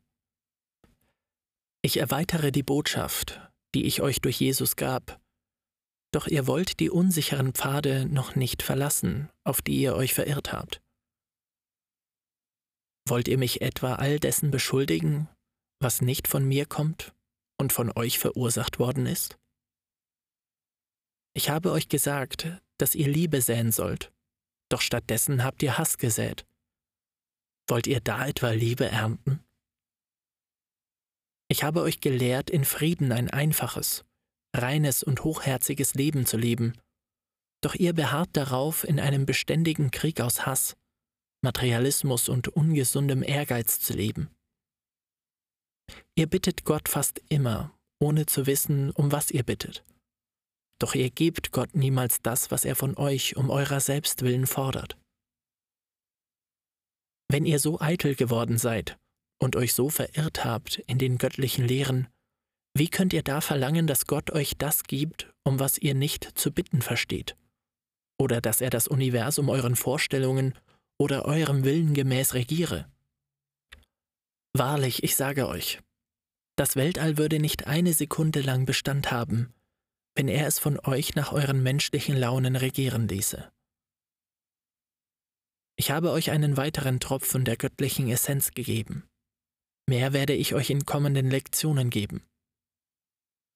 Ich 1.82 1.98
erweitere 1.98 2.50
die 2.50 2.64
Botschaft, 2.64 3.40
die 3.74 3.84
ich 3.84 4.02
euch 4.02 4.20
durch 4.20 4.40
Jesus 4.40 4.74
gab, 4.74 5.20
doch 6.16 6.26
ihr 6.26 6.46
wollt 6.46 6.80
die 6.80 6.88
unsicheren 6.88 7.52
Pfade 7.52 8.06
noch 8.06 8.36
nicht 8.36 8.62
verlassen, 8.62 9.28
auf 9.44 9.60
die 9.60 9.82
ihr 9.82 9.94
euch 9.94 10.14
verirrt 10.14 10.50
habt. 10.50 10.80
Wollt 13.06 13.28
ihr 13.28 13.36
mich 13.36 13.60
etwa 13.60 13.96
all 13.96 14.18
dessen 14.18 14.50
beschuldigen, 14.50 15.28
was 15.78 16.00
nicht 16.00 16.26
von 16.26 16.42
mir 16.48 16.64
kommt 16.64 17.14
und 17.60 17.74
von 17.74 17.92
euch 17.94 18.18
verursacht 18.18 18.78
worden 18.78 19.04
ist? 19.04 19.38
Ich 21.34 21.50
habe 21.50 21.70
euch 21.70 21.90
gesagt, 21.90 22.48
dass 22.78 22.94
ihr 22.94 23.08
Liebe 23.08 23.42
säen 23.42 23.70
sollt, 23.70 24.10
doch 24.70 24.80
stattdessen 24.80 25.44
habt 25.44 25.62
ihr 25.62 25.76
Hass 25.76 25.98
gesät. 25.98 26.46
Wollt 27.68 27.86
ihr 27.86 28.00
da 28.00 28.26
etwa 28.26 28.52
Liebe 28.52 28.86
ernten? 28.86 29.44
Ich 31.48 31.62
habe 31.62 31.82
euch 31.82 32.00
gelehrt, 32.00 32.48
in 32.48 32.64
Frieden 32.64 33.12
ein 33.12 33.28
einfaches, 33.28 34.06
reines 34.60 35.02
und 35.02 35.24
hochherziges 35.24 35.94
Leben 35.94 36.26
zu 36.26 36.36
leben, 36.36 36.74
doch 37.62 37.74
ihr 37.74 37.92
beharrt 37.92 38.30
darauf 38.32 38.84
in 38.84 39.00
einem 39.00 39.26
beständigen 39.26 39.90
Krieg 39.90 40.20
aus 40.20 40.46
Hass, 40.46 40.76
Materialismus 41.42 42.28
und 42.28 42.48
ungesundem 42.48 43.22
Ehrgeiz 43.22 43.80
zu 43.80 43.92
leben. 43.92 44.30
Ihr 46.14 46.26
bittet 46.26 46.64
Gott 46.64 46.88
fast 46.88 47.22
immer, 47.28 47.76
ohne 48.00 48.26
zu 48.26 48.46
wissen, 48.46 48.90
um 48.90 49.12
was 49.12 49.30
ihr 49.30 49.42
bittet. 49.42 49.84
Doch 50.78 50.94
ihr 50.94 51.10
gebt 51.10 51.52
Gott 51.52 51.74
niemals 51.74 52.20
das, 52.20 52.50
was 52.50 52.64
er 52.64 52.76
von 52.76 52.96
euch 52.96 53.36
um 53.36 53.50
eurer 53.50 53.80
selbst 53.80 54.22
willen 54.22 54.46
fordert. 54.46 54.98
Wenn 57.28 57.46
ihr 57.46 57.58
so 57.58 57.80
eitel 57.80 58.14
geworden 58.14 58.58
seid 58.58 58.98
und 59.38 59.56
euch 59.56 59.74
so 59.74 59.88
verirrt 59.88 60.44
habt 60.44 60.78
in 60.86 60.98
den 60.98 61.18
göttlichen 61.18 61.66
Lehren, 61.66 62.08
wie 62.78 62.88
könnt 62.88 63.12
ihr 63.12 63.22
da 63.22 63.40
verlangen, 63.40 63.86
dass 63.86 64.06
Gott 64.06 64.30
euch 64.30 64.58
das 64.58 64.82
gibt, 64.82 65.32
um 65.44 65.58
was 65.58 65.78
ihr 65.78 65.94
nicht 65.94 66.38
zu 66.38 66.52
bitten 66.52 66.82
versteht? 66.82 67.36
Oder 68.18 68.40
dass 68.40 68.60
er 68.60 68.70
das 68.70 68.86
Universum 68.86 69.48
euren 69.48 69.76
Vorstellungen 69.76 70.54
oder 70.98 71.24
eurem 71.24 71.64
Willen 71.64 71.94
gemäß 71.94 72.34
regiere? 72.34 72.90
Wahrlich, 74.52 75.02
ich 75.02 75.16
sage 75.16 75.48
euch, 75.48 75.80
das 76.56 76.76
Weltall 76.76 77.18
würde 77.18 77.38
nicht 77.38 77.66
eine 77.66 77.92
Sekunde 77.92 78.40
lang 78.40 78.66
Bestand 78.66 79.10
haben, 79.10 79.54
wenn 80.14 80.28
er 80.28 80.46
es 80.46 80.58
von 80.58 80.78
euch 80.80 81.14
nach 81.14 81.32
euren 81.32 81.62
menschlichen 81.62 82.16
Launen 82.16 82.56
regieren 82.56 83.08
ließe. 83.08 83.50
Ich 85.78 85.90
habe 85.90 86.10
euch 86.10 86.30
einen 86.30 86.56
weiteren 86.56 87.00
Tropfen 87.00 87.44
der 87.44 87.56
göttlichen 87.56 88.08
Essenz 88.08 88.52
gegeben. 88.52 89.06
Mehr 89.86 90.14
werde 90.14 90.32
ich 90.32 90.54
euch 90.54 90.70
in 90.70 90.86
kommenden 90.86 91.30
Lektionen 91.30 91.90
geben. 91.90 92.26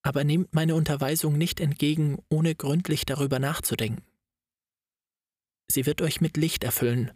Aber 0.03 0.25
nehmt 0.25 0.55
meine 0.55 0.75
Unterweisung 0.75 1.37
nicht 1.37 1.61
entgegen, 1.61 2.19
ohne 2.31 2.55
gründlich 2.55 3.05
darüber 3.05 3.39
nachzudenken. 3.39 4.05
Sie 5.71 5.87
wird 5.87 6.03
euch 6.03 6.21
mit 6.21 6.37
Licht 6.37 6.65
erfüllen, 6.65 7.13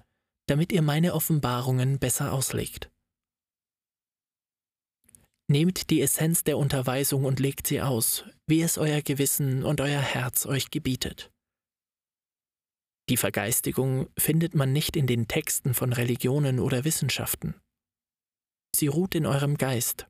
damit 0.46 0.70
ihr 0.72 0.82
meine 0.82 1.14
Offenbarungen 1.14 1.98
besser 1.98 2.32
auslegt. 2.32 2.90
Nehmt 5.46 5.90
die 5.90 6.00
Essenz 6.00 6.44
der 6.44 6.56
Unterweisung 6.56 7.24
und 7.24 7.40
legt 7.40 7.66
sie 7.66 7.82
aus, 7.82 8.24
wie 8.46 8.62
es 8.62 8.78
euer 8.78 9.02
Gewissen 9.02 9.64
und 9.64 9.80
euer 9.80 10.00
Herz 10.00 10.46
euch 10.46 10.70
gebietet. 10.70 11.30
Die 13.10 13.18
Vergeistigung 13.18 14.08
findet 14.18 14.54
man 14.54 14.72
nicht 14.72 14.96
in 14.96 15.06
den 15.06 15.28
Texten 15.28 15.74
von 15.74 15.92
Religionen 15.92 16.58
oder 16.58 16.84
Wissenschaften. 16.84 17.54
Sie 18.74 18.86
ruht 18.86 19.14
in 19.14 19.26
eurem 19.26 19.58
Geist, 19.58 20.06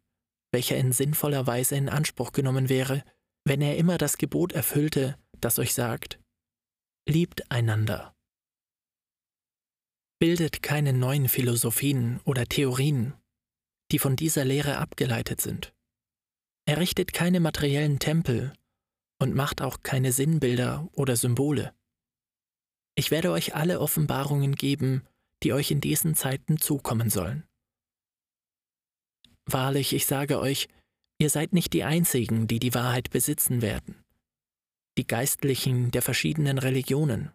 welcher 0.55 0.77
in 0.77 0.93
sinnvoller 0.93 1.47
Weise 1.47 1.77
in 1.77 1.89
Anspruch 1.91 2.33
genommen 2.33 2.69
wäre, 2.69 3.05
wenn 3.45 3.61
er 3.61 3.77
immer 3.77 3.99
das 3.99 4.17
Gebot 4.17 4.53
erfüllte, 4.53 5.19
das 5.41 5.59
euch 5.59 5.75
sagt, 5.75 6.21
liebt 7.07 7.51
einander. 7.51 8.15
Bildet 10.21 10.63
keine 10.63 10.93
neuen 10.93 11.29
Philosophien 11.29 12.21
oder 12.25 12.47
Theorien, 12.47 13.15
die 13.91 13.99
von 13.99 14.17
dieser 14.17 14.45
Lehre 14.45 14.79
abgeleitet 14.79 15.41
sind. 15.41 15.75
Errichtet 16.67 17.13
keine 17.13 17.41
materiellen 17.41 17.99
Tempel 17.99 18.55
und 19.21 19.35
macht 19.35 19.61
auch 19.61 19.83
keine 19.83 20.13
Sinnbilder 20.13 20.89
oder 20.93 21.17
Symbole. 21.17 21.75
Ich 22.95 23.11
werde 23.11 23.33
euch 23.33 23.57
alle 23.57 23.81
Offenbarungen 23.81 24.55
geben, 24.55 25.03
die 25.43 25.53
euch 25.53 25.73
in 25.73 25.81
diesen 25.81 26.15
Zeiten 26.15 26.59
zukommen 26.59 27.11
sollen. 27.11 27.45
Wahrlich, 29.47 29.93
ich 29.93 30.07
sage 30.07 30.41
euch, 30.41 30.69
ihr 31.19 31.31
seid 31.31 31.53
nicht 31.53 31.73
die 31.73 31.85
Einzigen, 31.85 32.47
die 32.47 32.59
die 32.59 32.75
Wahrheit 32.75 33.11
besitzen 33.11 33.63
werden. 33.63 34.03
Die 34.97 35.07
Geistlichen 35.07 35.91
der 35.91 36.03
verschiedenen 36.03 36.59
Religionen, 36.59 37.33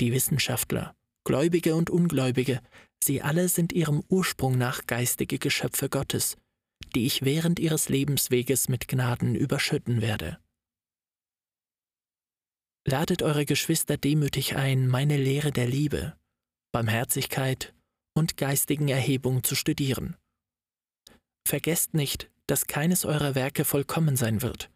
die 0.00 0.12
Wissenschaftler, 0.12 0.96
Gläubige 1.24 1.74
und 1.76 1.90
Ungläubige, 1.90 2.60
sie 3.02 3.22
alle 3.22 3.48
sind 3.48 3.72
ihrem 3.72 4.02
Ursprung 4.08 4.58
nach 4.58 4.86
geistige 4.86 5.38
Geschöpfe 5.38 5.88
Gottes, 5.88 6.36
die 6.94 7.06
ich 7.06 7.22
während 7.22 7.58
ihres 7.60 7.88
Lebensweges 7.88 8.68
mit 8.68 8.88
Gnaden 8.88 9.34
überschütten 9.34 10.00
werde. 10.00 10.38
Ladet 12.84 13.22
eure 13.22 13.46
Geschwister 13.46 13.96
demütig 13.96 14.56
ein, 14.56 14.88
meine 14.88 15.16
Lehre 15.16 15.52
der 15.52 15.68
Liebe, 15.68 16.16
Barmherzigkeit 16.72 17.72
und 18.14 18.36
geistigen 18.36 18.88
Erhebung 18.88 19.44
zu 19.44 19.54
studieren. 19.54 20.16
Vergesst 21.46 21.94
nicht, 21.94 22.30
dass 22.46 22.66
keines 22.66 23.04
eurer 23.04 23.34
Werke 23.34 23.64
vollkommen 23.64 24.16
sein 24.16 24.42
wird, 24.42 24.70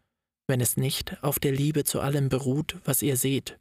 wenn 0.47 0.61
es 0.61 0.77
nicht 0.77 1.21
auf 1.23 1.39
der 1.39 1.51
Liebe 1.51 1.83
zu 1.83 2.01
allem 2.01 2.29
beruht, 2.29 2.77
was 2.85 3.01
ihr 3.01 3.17
seht 3.17 3.59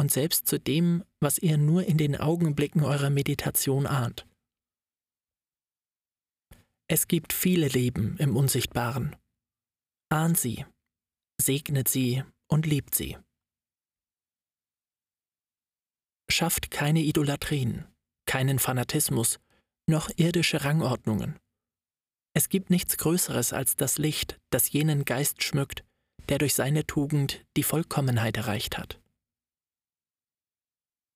und 0.00 0.12
selbst 0.12 0.46
zu 0.46 0.58
dem, 0.58 1.04
was 1.20 1.38
ihr 1.38 1.58
nur 1.58 1.84
in 1.84 1.98
den 1.98 2.16
Augenblicken 2.16 2.84
eurer 2.84 3.10
Meditation 3.10 3.86
ahnt. 3.86 4.26
Es 6.88 7.08
gibt 7.08 7.32
viele 7.32 7.68
Leben 7.68 8.16
im 8.18 8.36
Unsichtbaren. 8.36 9.16
Ahnt 10.10 10.38
sie, 10.38 10.64
segnet 11.40 11.88
sie 11.88 12.22
und 12.48 12.64
liebt 12.64 12.94
sie. 12.94 13.18
Schafft 16.30 16.70
keine 16.70 17.00
Idolatrien, 17.00 17.86
keinen 18.26 18.58
Fanatismus, 18.58 19.38
noch 19.86 20.10
irdische 20.16 20.64
Rangordnungen. 20.64 21.38
Es 22.34 22.48
gibt 22.48 22.70
nichts 22.70 22.96
Größeres 22.96 23.52
als 23.52 23.76
das 23.76 23.98
Licht, 23.98 24.38
das 24.50 24.70
jenen 24.70 25.04
Geist 25.04 25.42
schmückt, 25.42 25.84
der 26.28 26.38
durch 26.38 26.54
seine 26.54 26.86
Tugend 26.86 27.44
die 27.56 27.62
Vollkommenheit 27.62 28.36
erreicht 28.36 28.78
hat. 28.78 29.00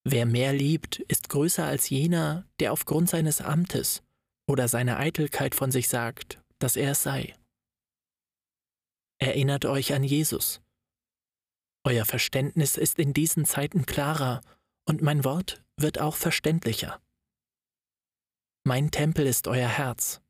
Wer 0.05 0.27
mehr 0.27 0.53
liebt, 0.53 0.99
ist 0.99 1.29
größer 1.29 1.65
als 1.65 1.89
jener, 1.89 2.47
der 2.59 2.73
aufgrund 2.73 3.09
seines 3.09 3.41
Amtes 3.41 4.03
oder 4.49 4.67
seiner 4.67 4.99
Eitelkeit 4.99 5.55
von 5.55 5.71
sich 5.71 5.89
sagt, 5.89 6.43
dass 6.59 6.77
er 6.77 6.93
es 6.93 7.03
sei. 7.03 7.35
Erinnert 9.19 9.65
euch 9.65 9.93
an 9.93 10.03
Jesus. 10.03 10.61
Euer 11.85 12.05
Verständnis 12.05 12.77
ist 12.77 12.99
in 12.99 13.13
diesen 13.13 13.45
Zeiten 13.45 13.87
klarer 13.87 14.41
und 14.85 15.03
mein 15.03 15.25
Wort 15.25 15.63
wird 15.77 16.01
auch 16.01 16.17
verständlicher. 16.17 17.01
Mein 18.65 18.91
Tempel 18.91 19.27
ist 19.27 19.49
euer 19.49 19.69
Herz, 19.69 20.22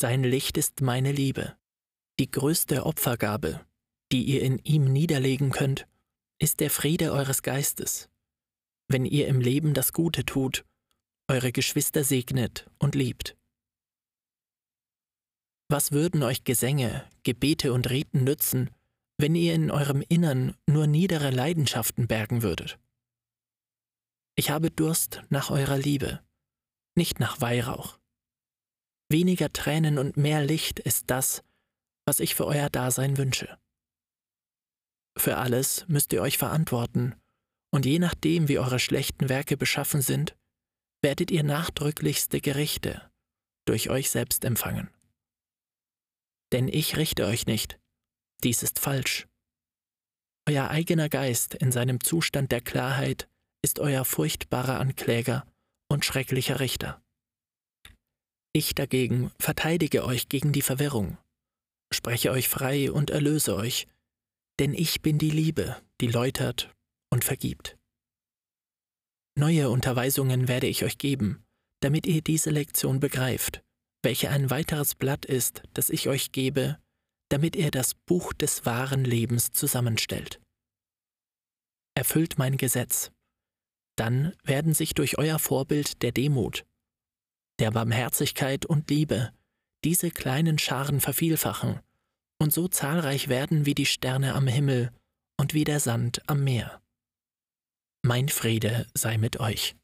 sein 0.00 0.22
Licht 0.22 0.56
ist 0.56 0.80
meine 0.80 1.12
Liebe. 1.12 1.56
Die 2.18 2.30
größte 2.30 2.86
Opfergabe, 2.86 3.64
die 4.12 4.24
ihr 4.24 4.42
in 4.42 4.58
ihm 4.58 4.92
niederlegen 4.92 5.50
könnt, 5.50 5.86
ist 6.38 6.60
der 6.60 6.70
Friede 6.70 7.12
eures 7.12 7.42
Geistes 7.42 8.08
wenn 8.88 9.04
ihr 9.04 9.26
im 9.28 9.40
Leben 9.40 9.74
das 9.74 9.92
Gute 9.92 10.24
tut, 10.24 10.64
eure 11.28 11.52
Geschwister 11.52 12.04
segnet 12.04 12.70
und 12.78 12.94
liebt. 12.94 13.36
Was 15.68 15.90
würden 15.90 16.22
euch 16.22 16.44
Gesänge, 16.44 17.08
Gebete 17.24 17.72
und 17.72 17.90
Riten 17.90 18.22
nützen, 18.22 18.70
wenn 19.18 19.34
ihr 19.34 19.54
in 19.54 19.70
eurem 19.70 20.02
Innern 20.08 20.54
nur 20.66 20.86
niedere 20.86 21.30
Leidenschaften 21.30 22.06
bergen 22.06 22.42
würdet? 22.42 22.78
Ich 24.36 24.50
habe 24.50 24.70
Durst 24.70 25.22
nach 25.30 25.50
eurer 25.50 25.78
Liebe, 25.78 26.20
nicht 26.94 27.18
nach 27.18 27.40
Weihrauch. 27.40 27.98
Weniger 29.08 29.52
Tränen 29.52 29.98
und 29.98 30.16
mehr 30.16 30.44
Licht 30.44 30.80
ist 30.80 31.10
das, 31.10 31.42
was 32.06 32.20
ich 32.20 32.34
für 32.34 32.46
euer 32.46 32.70
Dasein 32.70 33.16
wünsche. 33.18 33.58
Für 35.16 35.38
alles 35.38 35.86
müsst 35.88 36.12
ihr 36.12 36.22
euch 36.22 36.38
verantworten 36.38 37.14
und 37.72 37.86
je 37.86 37.98
nachdem, 37.98 38.48
wie 38.48 38.58
eure 38.58 38.78
schlechten 38.78 39.28
Werke 39.28 39.56
beschaffen 39.56 40.02
sind, 40.02 40.36
werdet 41.02 41.30
ihr 41.30 41.42
nachdrücklichste 41.42 42.40
Gerichte 42.40 43.10
durch 43.66 43.90
euch 43.90 44.10
selbst 44.10 44.44
empfangen. 44.44 44.90
Denn 46.52 46.68
ich 46.68 46.96
richte 46.96 47.26
euch 47.26 47.46
nicht, 47.46 47.78
dies 48.42 48.62
ist 48.62 48.78
falsch. 48.78 49.26
Euer 50.48 50.70
eigener 50.70 51.08
Geist 51.08 51.54
in 51.54 51.72
seinem 51.72 52.00
Zustand 52.00 52.52
der 52.52 52.60
Klarheit 52.60 53.28
ist 53.62 53.80
euer 53.80 54.04
furchtbarer 54.04 54.78
Ankläger 54.78 55.44
und 55.88 56.04
schrecklicher 56.04 56.60
Richter. 56.60 57.02
Ich 58.56 58.74
dagegen 58.74 59.30
verteidige 59.38 60.06
euch 60.06 60.30
gegen 60.30 60.50
die 60.50 60.62
Verwirrung, 60.62 61.18
spreche 61.92 62.30
euch 62.30 62.48
frei 62.48 62.90
und 62.90 63.10
erlöse 63.10 63.54
euch, 63.54 63.86
denn 64.58 64.72
ich 64.72 65.02
bin 65.02 65.18
die 65.18 65.28
Liebe, 65.28 65.76
die 66.00 66.06
läutert 66.06 66.74
und 67.10 67.22
vergibt. 67.22 67.76
Neue 69.38 69.68
Unterweisungen 69.68 70.48
werde 70.48 70.68
ich 70.68 70.84
euch 70.84 70.96
geben, 70.96 71.44
damit 71.80 72.06
ihr 72.06 72.22
diese 72.22 72.48
Lektion 72.48 72.98
begreift, 72.98 73.62
welche 74.02 74.30
ein 74.30 74.48
weiteres 74.48 74.94
Blatt 74.94 75.26
ist, 75.26 75.62
das 75.74 75.90
ich 75.90 76.08
euch 76.08 76.32
gebe, 76.32 76.78
damit 77.28 77.56
ihr 77.56 77.70
das 77.70 77.92
Buch 78.06 78.32
des 78.32 78.64
wahren 78.64 79.04
Lebens 79.04 79.50
zusammenstellt. 79.50 80.40
erfüllt 81.94 82.38
mein 82.38 82.56
Gesetz. 82.56 83.10
Dann 83.96 84.34
werden 84.44 84.72
sich 84.72 84.94
durch 84.94 85.18
euer 85.18 85.38
Vorbild 85.38 86.02
der 86.02 86.12
Demut, 86.12 86.64
der 87.58 87.70
Barmherzigkeit 87.70 88.66
und 88.66 88.90
Liebe 88.90 89.32
diese 89.84 90.10
kleinen 90.10 90.58
Scharen 90.58 91.00
vervielfachen 91.00 91.80
und 92.38 92.52
so 92.52 92.68
zahlreich 92.68 93.28
werden 93.28 93.66
wie 93.66 93.74
die 93.74 93.86
Sterne 93.86 94.34
am 94.34 94.46
Himmel 94.46 94.90
und 95.38 95.54
wie 95.54 95.64
der 95.64 95.80
Sand 95.80 96.22
am 96.28 96.44
Meer. 96.44 96.80
Mein 98.02 98.28
Friede 98.28 98.86
sei 98.94 99.18
mit 99.18 99.40
euch. 99.40 99.76